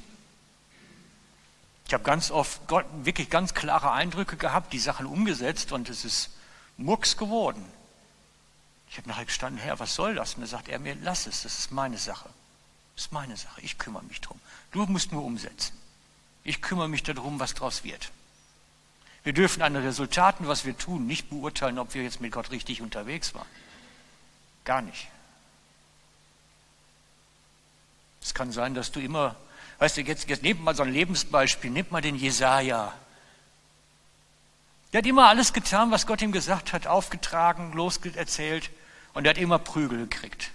Ich 1.87 1.95
habe 1.95 2.05
ganz 2.05 2.31
oft 2.31 2.61
wirklich 3.05 3.31
ganz 3.31 3.55
klare 3.55 3.91
Eindrücke 3.91 4.37
gehabt, 4.37 4.75
die 4.75 4.79
Sachen 4.79 5.07
umgesetzt 5.07 5.73
und 5.73 5.89
es 5.89 6.05
ist 6.05 6.29
Mucks 6.77 7.17
geworden. 7.17 7.65
Ich 8.93 8.99
habe 8.99 9.09
nachher 9.09 9.25
gestanden, 9.25 9.59
Herr, 9.59 9.79
was 9.79 9.95
soll 9.95 10.15
das? 10.15 10.35
Und 10.35 10.43
er 10.43 10.49
sagt 10.49 10.69
er 10.69 10.79
mir, 10.79 10.95
lass 11.01 11.27
es, 11.27 11.45
das 11.45 11.59
ist 11.59 11.73
meine 11.73 11.97
Sache. 11.97 12.29
Das 12.95 13.07
ist 13.07 13.13
meine 13.13 13.39
Sache, 13.39 13.59
ich 13.63 13.79
kümmere 13.79 14.03
mich 14.03 14.21
drum. 14.21 14.39
Du 14.71 14.85
musst 14.85 15.13
nur 15.13 15.25
umsetzen. 15.25 15.75
Ich 16.45 16.61
kümmere 16.61 16.91
mich 16.91 17.03
darum, 17.03 17.41
was 17.41 17.55
draus 17.55 17.85
wird. 17.85 18.11
Wir 19.25 19.33
dürfen 19.33 19.63
an 19.63 19.73
den 19.73 19.83
Resultaten, 19.83 20.47
was 20.47 20.67
wir 20.67 20.77
tun, 20.77 21.07
nicht 21.07 21.31
beurteilen, 21.31 21.79
ob 21.79 21.95
wir 21.95 22.03
jetzt 22.03 22.21
mit 22.21 22.33
Gott 22.33 22.51
richtig 22.51 22.83
unterwegs 22.83 23.33
waren. 23.35 23.47
Gar 24.67 24.83
nicht. 24.83 25.09
Es 28.21 28.35
kann 28.35 28.53
sein, 28.53 28.75
dass 28.75 28.93
du 28.93 29.01
immer, 29.01 29.37
weißt 29.79 29.97
du, 29.97 30.03
jetzt, 30.03 30.29
jetzt 30.29 30.43
nehmt 30.43 30.63
mal 30.63 30.75
so 30.75 30.83
ein 30.83 30.93
Lebensbeispiel, 30.93 31.71
nehmt 31.71 31.93
mal 31.93 32.03
den 32.03 32.17
Jesaja. 32.17 32.93
Der 34.93 34.99
hat 34.99 35.07
immer 35.07 35.29
alles 35.29 35.55
getan, 35.55 35.91
was 35.91 36.07
Gott 36.07 36.21
ihm 36.21 36.33
gesagt 36.33 36.75
hat, 36.75 36.87
aufgetragen, 36.87 37.73
loserzählt 37.73 38.71
und 39.15 39.27
er 39.27 39.31
hat 39.31 39.39
immer 39.39 39.59
Prügel 39.59 39.99
gekriegt. 39.99 40.51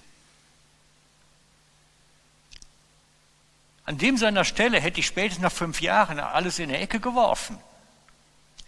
An 3.86 3.98
dem 3.98 4.17
seiner 4.17 4.43
Stelle 4.43 4.82
hätte 4.82 5.00
ich 5.00 5.08
spätestens 5.08 5.43
nach 5.43 5.52
fünf 5.52 5.82
Jahren 5.82 6.20
alles 6.20 6.60
in 6.60 6.70
die 6.70 6.76
Ecke 6.76 7.00
geworfen. 7.00 7.58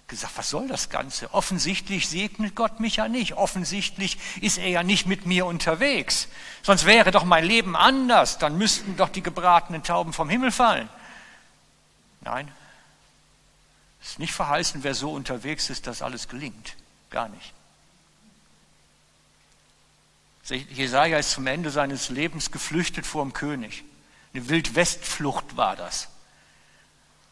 Gesagt, 0.08 0.38
was 0.38 0.49
soll 0.49 0.67
das 0.67 0.89
Ganze? 0.89 1.34
Offensichtlich 1.34 2.10
segnet 2.10 2.56
Gott 2.56 2.80
mich 2.80 2.95
ja 2.95 3.08
nicht. 3.08 3.34
Offensichtlich 3.34 4.17
ist 4.41 4.58
er 4.58 4.69
ja 4.69 4.82
nicht 4.82 5.06
mit 5.06 5.25
mir 5.25 5.45
unterwegs. 5.45 6.30
Sonst 6.63 6.86
wäre 6.86 7.12
doch 7.12 7.25
mein 7.25 7.43
Leben 7.43 7.75
anders. 7.75 8.38
Dann 8.38 8.58
müssten 8.58 8.95
doch 8.95 9.10
die 9.10 9.21
gebratenen 9.21 9.84
Tauben 9.84 10.13
vom 10.13 10.30
Himmel 10.30 10.52
fallen. 10.52 10.89
Nein, 12.21 12.49
es 14.02 14.12
ist 14.12 14.19
nicht 14.19 14.34
verheißen, 14.34 14.84
wer 14.84 14.95
so 14.95 15.12
unterwegs 15.12 15.69
ist, 15.69 15.86
dass 15.86 16.02
alles 16.02 16.28
gelingt. 16.28 16.75
Gar 17.10 17.30
nicht. 17.30 17.54
Jesaja 20.55 21.17
ist 21.19 21.31
zum 21.31 21.47
Ende 21.47 21.69
seines 21.69 22.09
Lebens 22.09 22.51
geflüchtet 22.51 23.05
vor 23.05 23.23
dem 23.23 23.33
König. 23.33 23.83
Eine 24.33 24.49
Wildwestflucht 24.49 25.57
war 25.57 25.75
das. 25.75 26.09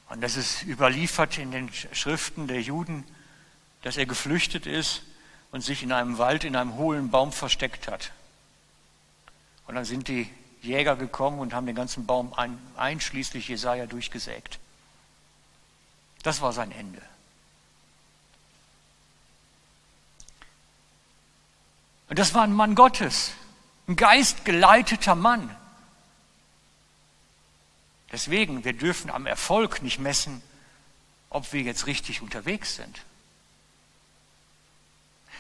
Und 0.10 0.21
das 0.21 0.38
ist 0.38 0.63
überliefert 0.63 1.38
in 1.38 1.51
den 1.51 1.69
Schriften 1.73 2.47
der 2.47 2.62
Juden, 2.62 3.03
dass 3.82 3.97
er 3.97 4.06
geflüchtet 4.06 4.65
ist 4.65 5.03
und 5.51 5.62
sich 5.62 5.84
in 5.84 5.91
einem 5.91 6.17
Wald, 6.17 6.43
in 6.43 6.56
einem 6.56 6.75
hohlen 6.75 7.10
Baum 7.10 7.32
versteckt 7.32 7.88
hat. 7.88 8.12
Und 9.67 9.75
dann 9.75 9.86
sind 9.86 10.08
die 10.08 10.30
Jäger 10.62 10.95
gekommen 10.95 11.39
und 11.39 11.53
haben 11.53 11.65
den 11.65 11.75
ganzen 11.75 12.06
Baum 12.06 12.34
ein, 12.34 12.58
einschließlich 12.77 13.47
Jesaja 13.47 13.86
durchgesägt. 13.86 14.60
Das 16.23 16.41
war 16.41 16.53
sein 16.53 16.71
Ende. 16.71 17.01
Und 22.10 22.20
das 22.20 22.34
war 22.34 22.43
ein 22.43 22.54
Mann 22.54 22.76
Gottes, 22.76 23.32
ein 23.88 23.96
geistgeleiteter 23.96 25.15
Mann. 25.15 25.56
Deswegen, 28.12 28.63
wir 28.63 28.74
dürfen 28.74 29.10
am 29.10 29.26
Erfolg 29.26 29.82
nicht 29.82 30.00
messen, 30.00 30.41
ob 31.30 31.52
wir 31.52 31.62
jetzt 31.62 31.88
richtig 31.88 32.22
unterwegs 32.22 32.76
sind. 32.76 33.02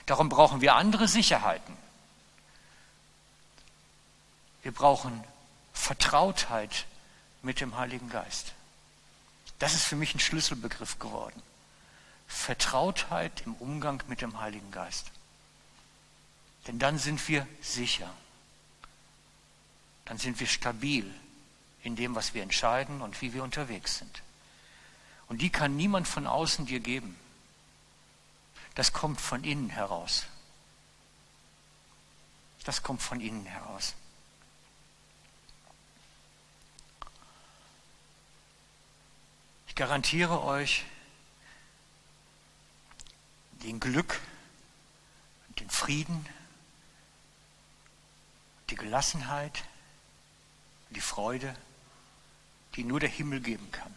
Darum 0.05 0.29
brauchen 0.29 0.61
wir 0.61 0.75
andere 0.75 1.07
Sicherheiten. 1.07 1.75
Wir 4.63 4.73
brauchen 4.73 5.23
Vertrautheit 5.73 6.85
mit 7.41 7.61
dem 7.61 7.77
Heiligen 7.77 8.09
Geist. 8.09 8.53
Das 9.59 9.73
ist 9.73 9.83
für 9.83 9.95
mich 9.95 10.13
ein 10.13 10.19
Schlüsselbegriff 10.19 10.99
geworden. 10.99 11.41
Vertrautheit 12.27 13.43
im 13.45 13.53
Umgang 13.55 14.03
mit 14.07 14.21
dem 14.21 14.39
Heiligen 14.39 14.71
Geist. 14.71 15.11
Denn 16.67 16.79
dann 16.79 16.97
sind 16.99 17.25
wir 17.27 17.47
sicher. 17.61 18.13
Dann 20.05 20.17
sind 20.17 20.39
wir 20.39 20.47
stabil 20.47 21.11
in 21.83 21.95
dem, 21.95 22.15
was 22.15 22.33
wir 22.33 22.43
entscheiden 22.43 23.01
und 23.01 23.21
wie 23.21 23.33
wir 23.33 23.43
unterwegs 23.43 23.97
sind. 23.97 24.21
Und 25.27 25.41
die 25.41 25.49
kann 25.49 25.75
niemand 25.75 26.07
von 26.07 26.27
außen 26.27 26.65
dir 26.65 26.79
geben. 26.79 27.17
Das 28.75 28.93
kommt 28.93 29.19
von 29.19 29.43
innen 29.43 29.69
heraus. 29.69 30.25
Das 32.63 32.83
kommt 32.83 33.01
von 33.01 33.21
innen 33.21 33.45
heraus. 33.45 33.95
Ich 39.67 39.75
garantiere 39.75 40.43
euch 40.43 40.85
den 43.63 43.79
Glück, 43.79 44.19
den 45.59 45.69
Frieden, 45.69 46.25
die 48.69 48.75
Gelassenheit, 48.75 49.63
die 50.89 51.01
Freude, 51.01 51.55
die 52.75 52.83
nur 52.83 52.99
der 52.99 53.09
Himmel 53.09 53.41
geben 53.41 53.71
kann. 53.71 53.95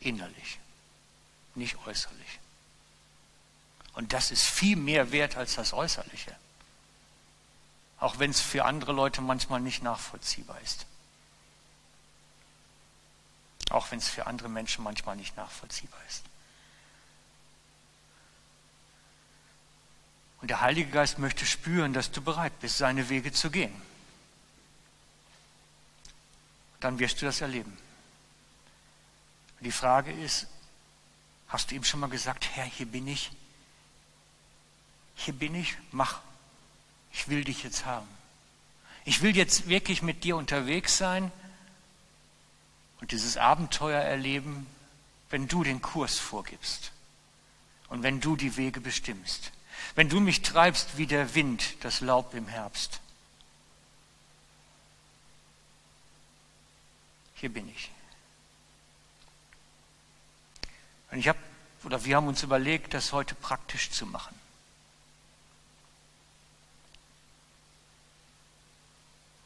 Innerlich, 0.00 0.58
nicht 1.54 1.76
äußerlich. 1.86 2.40
Und 3.94 4.12
das 4.12 4.30
ist 4.30 4.44
viel 4.44 4.76
mehr 4.76 5.10
wert 5.10 5.36
als 5.36 5.54
das 5.54 5.72
Äußerliche. 5.72 6.36
Auch 7.98 8.18
wenn 8.18 8.30
es 8.30 8.40
für 8.40 8.64
andere 8.64 8.92
Leute 8.92 9.22
manchmal 9.22 9.60
nicht 9.60 9.82
nachvollziehbar 9.82 10.60
ist. 10.60 10.86
Auch 13.70 13.90
wenn 13.90 13.98
es 13.98 14.08
für 14.08 14.26
andere 14.26 14.48
Menschen 14.48 14.84
manchmal 14.84 15.16
nicht 15.16 15.36
nachvollziehbar 15.36 16.00
ist. 16.08 16.22
Und 20.46 20.50
der 20.50 20.60
Heilige 20.60 20.92
Geist 20.92 21.18
möchte 21.18 21.44
spüren, 21.44 21.92
dass 21.92 22.12
du 22.12 22.22
bereit 22.22 22.60
bist, 22.60 22.78
seine 22.78 23.08
Wege 23.08 23.32
zu 23.32 23.50
gehen. 23.50 23.74
Dann 26.78 27.00
wirst 27.00 27.20
du 27.20 27.26
das 27.26 27.40
erleben. 27.40 27.76
Die 29.58 29.72
Frage 29.72 30.12
ist, 30.12 30.46
hast 31.48 31.72
du 31.72 31.74
ihm 31.74 31.82
schon 31.82 31.98
mal 31.98 32.08
gesagt, 32.08 32.46
Herr, 32.54 32.64
hier 32.64 32.86
bin 32.86 33.08
ich, 33.08 33.32
hier 35.16 35.34
bin 35.34 35.56
ich, 35.56 35.76
mach, 35.90 36.20
ich 37.12 37.26
will 37.26 37.42
dich 37.42 37.64
jetzt 37.64 37.84
haben. 37.84 38.06
Ich 39.04 39.22
will 39.22 39.36
jetzt 39.36 39.68
wirklich 39.68 40.00
mit 40.00 40.22
dir 40.22 40.36
unterwegs 40.36 40.96
sein 40.96 41.32
und 43.00 43.10
dieses 43.10 43.36
Abenteuer 43.36 44.00
erleben, 44.00 44.68
wenn 45.28 45.48
du 45.48 45.64
den 45.64 45.82
Kurs 45.82 46.20
vorgibst 46.20 46.92
und 47.88 48.04
wenn 48.04 48.20
du 48.20 48.36
die 48.36 48.56
Wege 48.56 48.80
bestimmst, 48.80 49.50
wenn 49.94 50.08
du 50.08 50.20
mich 50.20 50.42
treibst 50.42 50.98
wie 50.98 51.06
der 51.06 51.34
Wind 51.34 51.76
das 51.84 52.00
Laub 52.00 52.34
im 52.34 52.48
Herbst. 52.48 53.00
hier 57.36 57.52
bin 57.52 57.68
ich. 57.68 57.90
Und 61.10 61.18
ich 61.18 61.28
habe, 61.28 61.38
oder 61.84 62.04
wir 62.04 62.16
haben 62.16 62.26
uns 62.26 62.42
überlegt, 62.42 62.94
das 62.94 63.12
heute 63.12 63.34
praktisch 63.34 63.90
zu 63.90 64.04
machen. 64.06 64.34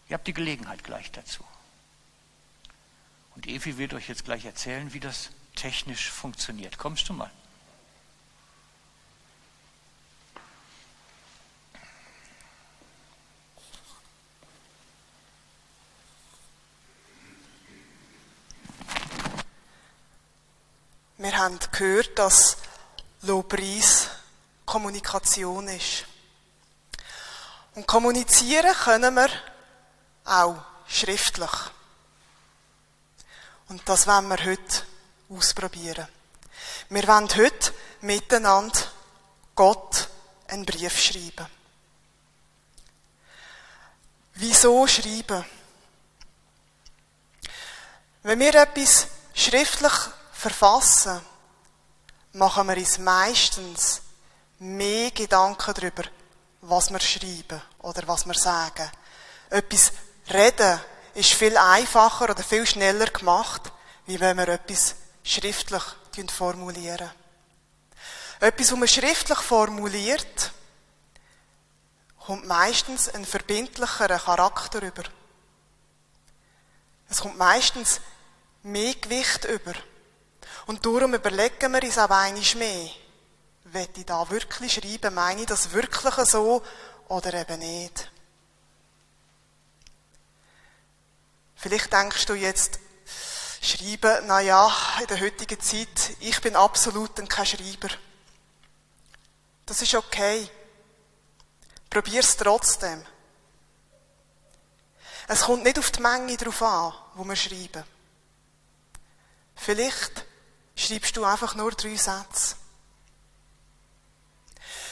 Ihr 0.08 0.14
habt 0.14 0.26
die 0.26 0.32
Gelegenheit 0.32 0.82
gleich 0.82 1.10
dazu. 1.12 1.44
Und 3.36 3.46
Evi 3.46 3.76
wird 3.76 3.94
euch 3.94 4.08
jetzt 4.08 4.24
gleich 4.24 4.44
erzählen, 4.44 4.92
wie 4.92 5.00
das 5.00 5.30
technisch 5.54 6.10
funktioniert. 6.10 6.78
Kommst 6.78 7.08
du 7.08 7.12
mal? 7.12 7.30
Wir 21.20 21.29
haben 21.40 21.58
gehört, 21.72 22.18
dass 22.18 22.58
Lobpreis 23.22 24.08
Kommunikation 24.66 25.68
ist. 25.68 26.04
Und 27.74 27.86
kommunizieren 27.86 28.74
können 28.74 29.14
wir 29.14 29.30
auch 30.24 30.56
schriftlich. 30.86 31.50
Und 33.68 33.88
das 33.88 34.06
wollen 34.06 34.28
wir 34.28 34.44
heute 34.44 34.82
ausprobieren. 35.30 36.06
Wir 36.90 37.06
wollen 37.06 37.28
heute 37.34 37.72
miteinander 38.02 38.78
Gott 39.54 40.08
einen 40.48 40.66
Brief 40.66 41.00
schreiben. 41.00 41.46
Wieso 44.34 44.86
schreiben? 44.86 45.44
Wenn 48.22 48.40
wir 48.40 48.54
etwas 48.54 49.06
schriftlich 49.34 49.92
verfassen, 50.32 51.29
machen 52.32 52.68
wir 52.68 52.76
uns 52.76 52.98
meistens 52.98 54.02
mehr 54.58 55.10
Gedanken 55.10 55.74
darüber, 55.74 56.04
was 56.60 56.90
wir 56.90 57.00
schreiben 57.00 57.62
oder 57.80 58.06
was 58.06 58.26
wir 58.26 58.34
sagen. 58.34 58.90
Etwas 59.48 59.92
reden 60.32 60.80
ist 61.14 61.32
viel 61.32 61.56
einfacher 61.56 62.30
oder 62.30 62.42
viel 62.42 62.66
schneller 62.66 63.06
gemacht, 63.06 63.72
wie 64.06 64.20
wenn 64.20 64.36
wir 64.36 64.48
etwas 64.48 64.94
schriftlich 65.22 65.82
formulieren. 66.28 67.10
Etwas, 68.40 68.72
was 68.72 68.78
man 68.78 68.88
schriftlich 68.88 69.38
formuliert, 69.38 70.52
kommt 72.18 72.46
meistens 72.46 73.08
ein 73.08 73.24
verbindlicherer 73.24 74.18
Charakter 74.18 74.82
über. 74.82 75.04
Es 77.08 77.20
kommt 77.20 77.38
meistens 77.38 78.00
mehr 78.62 78.94
Gewicht 78.94 79.44
über. 79.46 79.74
Und 80.70 80.86
darum 80.86 81.14
überlegen 81.14 81.72
wir 81.72 81.82
uns 81.82 81.98
auch 81.98 82.08
einmal 82.10 82.44
mehr. 82.54 82.90
Will 83.64 83.88
ich 83.96 84.06
da 84.06 84.30
wirklich 84.30 84.72
schreiben? 84.72 85.12
Meine 85.12 85.40
ich 85.40 85.48
das 85.48 85.72
wirklich 85.72 86.14
so 86.26 86.62
oder 87.08 87.34
eben 87.34 87.58
nicht? 87.58 88.08
Vielleicht 91.56 91.92
denkst 91.92 92.24
du 92.24 92.34
jetzt, 92.34 92.78
schreiben, 93.60 94.28
na 94.28 94.38
ja, 94.42 94.72
in 95.00 95.08
der 95.08 95.18
heutigen 95.18 95.58
Zeit, 95.58 96.16
ich 96.20 96.40
bin 96.40 96.54
absolut 96.54 97.16
kein 97.28 97.46
Schreiber. 97.46 97.88
Das 99.66 99.82
ist 99.82 99.96
okay. 99.96 100.48
Probier's 101.90 102.36
trotzdem. 102.36 103.04
Es 105.26 105.40
kommt 105.40 105.64
nicht 105.64 105.80
auf 105.80 105.90
die 105.90 106.00
Menge 106.00 106.36
drauf 106.36 106.62
an, 106.62 106.94
wo 107.16 107.24
wir 107.24 107.34
schreiben. 107.34 107.82
Vielleicht 109.56 110.29
schreibst 110.80 111.16
du 111.16 111.24
einfach 111.24 111.54
nur 111.54 111.72
drei 111.72 111.96
Sätze. 111.96 112.56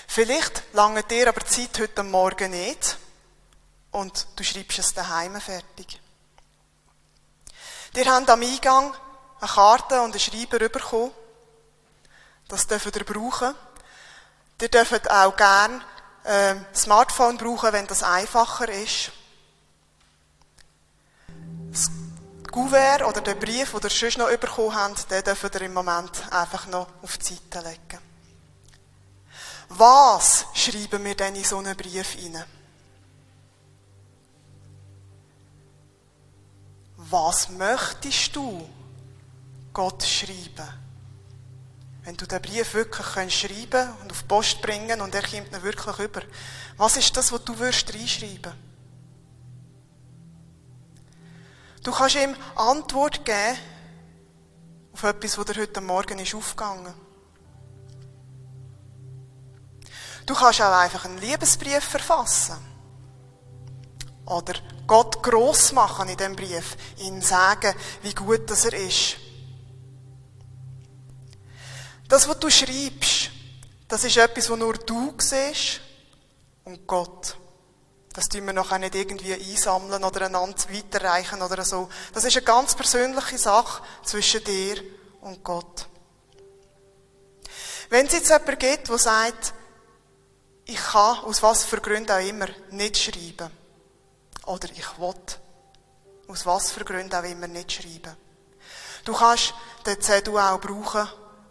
Vielleicht 0.06 0.62
lange 0.72 1.02
dir 1.02 1.28
aber 1.28 1.40
die 1.40 1.46
Zeit 1.46 1.78
heute 1.80 2.02
Morgen 2.02 2.50
nicht 2.50 2.98
und 3.90 4.26
du 4.36 4.44
schreibst 4.44 4.78
es 4.78 4.94
daheim 4.94 5.40
fertig. 5.40 6.00
Wir 7.92 8.06
haben 8.06 8.28
am 8.28 8.42
Eingang 8.42 8.94
eine 9.40 9.50
Karte 9.50 10.00
und 10.02 10.12
einen 10.12 10.20
Schreiber 10.20 10.68
bekommen. 10.68 11.12
Das 12.48 12.66
dürft 12.66 12.96
ihr 12.96 13.04
brauchen. 13.04 13.54
Ihr 14.60 14.68
dürft 14.68 15.10
auch 15.10 15.36
gerne 15.36 15.82
äh, 16.24 16.54
Smartphone 16.74 17.38
brauchen, 17.38 17.72
wenn 17.72 17.86
das 17.86 18.02
einfacher 18.02 18.68
ist. 18.68 19.12
Das 22.48 22.54
Gouverneur 22.54 23.08
oder 23.08 23.20
den 23.20 23.38
Brief, 23.38 23.72
den 23.72 23.82
ihr 23.82 23.90
sonst 23.90 24.16
noch 24.16 24.34
bekommen 24.34 24.74
habt, 24.74 25.10
den 25.10 25.22
dürft 25.22 25.54
ihr 25.54 25.60
im 25.62 25.74
Moment 25.74 26.32
einfach 26.32 26.66
noch 26.66 26.88
auf 27.02 27.18
die 27.18 27.34
Seite 27.34 27.68
legen. 27.68 28.02
Was 29.68 30.46
schreiben 30.54 31.04
wir 31.04 31.14
denn 31.14 31.36
in 31.36 31.44
so 31.44 31.58
einen 31.58 31.76
Brief 31.76 32.12
hinein? 32.12 32.46
Was 36.96 37.50
möchtest 37.50 38.34
du 38.34 38.66
Gott 39.74 40.02
schreiben? 40.02 40.68
Wenn 42.04 42.16
du 42.16 42.26
den 42.26 42.40
Brief 42.40 42.72
wirklich 42.72 43.38
schreiben 43.38 43.92
und 44.02 44.10
auf 44.10 44.22
die 44.22 44.26
Post 44.26 44.62
bringen 44.62 45.02
und 45.02 45.14
er 45.14 45.20
kommt 45.20 45.52
ihn 45.52 45.62
wirklich 45.62 45.98
über. 45.98 46.22
Was 46.78 46.96
ist 46.96 47.14
das, 47.14 47.30
was 47.30 47.44
du 47.44 47.58
würdest 47.58 47.92
reinschreiben? 47.92 48.67
Du 51.82 51.92
kannst 51.92 52.16
ihm 52.16 52.34
Antwort 52.56 53.24
geben 53.24 53.58
auf 54.92 55.02
etwas, 55.04 55.38
was 55.38 55.44
dir 55.46 55.60
heute 55.60 55.80
Morgen 55.80 56.18
ist 56.18 56.34
aufgegangen. 56.34 56.94
Du 60.26 60.34
kannst 60.34 60.60
auch 60.60 60.78
einfach 60.78 61.04
einen 61.04 61.18
Liebesbrief 61.18 61.84
verfassen. 61.84 62.58
Oder 64.26 64.54
Gott 64.86 65.22
gross 65.22 65.72
machen 65.72 66.08
in 66.08 66.16
dem 66.16 66.36
Brief, 66.36 66.76
ihm 66.98 67.22
sagen, 67.22 67.74
wie 68.02 68.12
gut 68.12 68.50
das 68.50 68.66
er 68.66 68.74
ist. 68.74 69.16
Das, 72.08 72.28
was 72.28 72.38
du 72.38 72.50
schreibst, 72.50 73.30
das 73.86 74.04
ist 74.04 74.16
etwas, 74.16 74.50
was 74.50 74.58
nur 74.58 74.74
du 74.74 75.14
siehst 75.18 75.80
und 76.64 76.86
Gott. 76.86 77.36
Das 78.12 78.28
tun 78.28 78.46
wir 78.46 78.52
noch 78.52 78.76
nicht 78.78 78.94
irgendwie 78.94 79.34
einsammeln 79.34 80.02
oder 80.02 80.26
einander 80.26 80.56
weiterreichen 80.70 81.42
oder 81.42 81.64
so. 81.64 81.88
Das 82.12 82.24
ist 82.24 82.36
eine 82.36 82.44
ganz 82.44 82.74
persönliche 82.74 83.38
Sache 83.38 83.82
zwischen 84.02 84.42
dir 84.44 84.82
und 85.20 85.44
Gott. 85.44 85.86
Wenn 87.90 88.06
es 88.06 88.12
jetzt 88.12 88.28
jemanden 88.28 88.58
gibt, 88.58 88.88
der 88.88 88.98
sagt, 88.98 89.54
ich 90.64 90.76
kann, 90.76 91.18
aus 91.20 91.42
was 91.42 91.64
für 91.64 91.80
Gründen 91.80 92.10
auch 92.10 92.18
immer, 92.18 92.48
nicht 92.70 92.98
schreiben, 92.98 93.50
oder 94.48 94.68
ich 94.70 94.98
will. 94.98 95.14
Aus 96.26 96.44
was 96.44 96.70
für 96.70 96.84
Gründen 96.84 97.14
auch 97.14 97.22
immer 97.22 97.48
nicht 97.48 97.72
schreiben. 97.72 98.16
Du 99.04 99.14
kannst 99.14 99.54
den 99.86 100.00
Zettel 100.00 100.38
auch 100.38 100.60
brauchen, 100.60 101.08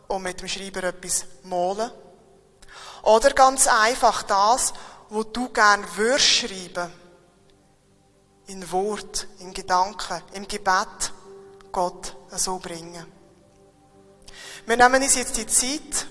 um 0.08 0.22
mit 0.22 0.40
dem 0.40 0.48
Schreiber 0.48 0.84
etwas 0.84 1.26
malen. 1.44 1.92
Oder 3.02 3.32
ganz 3.32 3.68
einfach 3.68 4.24
das, 4.24 4.74
wo 5.10 5.24
du 5.24 5.50
gern 5.50 5.86
würdest 5.96 6.26
schreiben. 6.26 6.92
In 8.48 8.72
Wort, 8.72 9.28
in 9.40 9.54
Gedanken, 9.54 10.22
im 10.34 10.48
Gebet 10.48 11.12
Gott 11.72 12.16
so 12.32 12.58
bringen. 12.60 13.06
Wir 14.66 14.78
nehmen 14.78 15.02
uns 15.02 15.16
jetzt 15.16 15.38
die 15.38 15.48
Zeit 15.48 16.08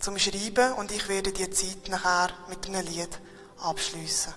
zum 0.00 0.18
Schreiben 0.18 0.72
und 0.74 0.90
ich 0.92 1.08
werde 1.08 1.32
die 1.32 1.50
Zeit 1.50 1.88
nachher 1.88 2.30
mit 2.48 2.66
einem 2.66 2.86
Lied 2.86 3.18
abschließen. 3.58 4.34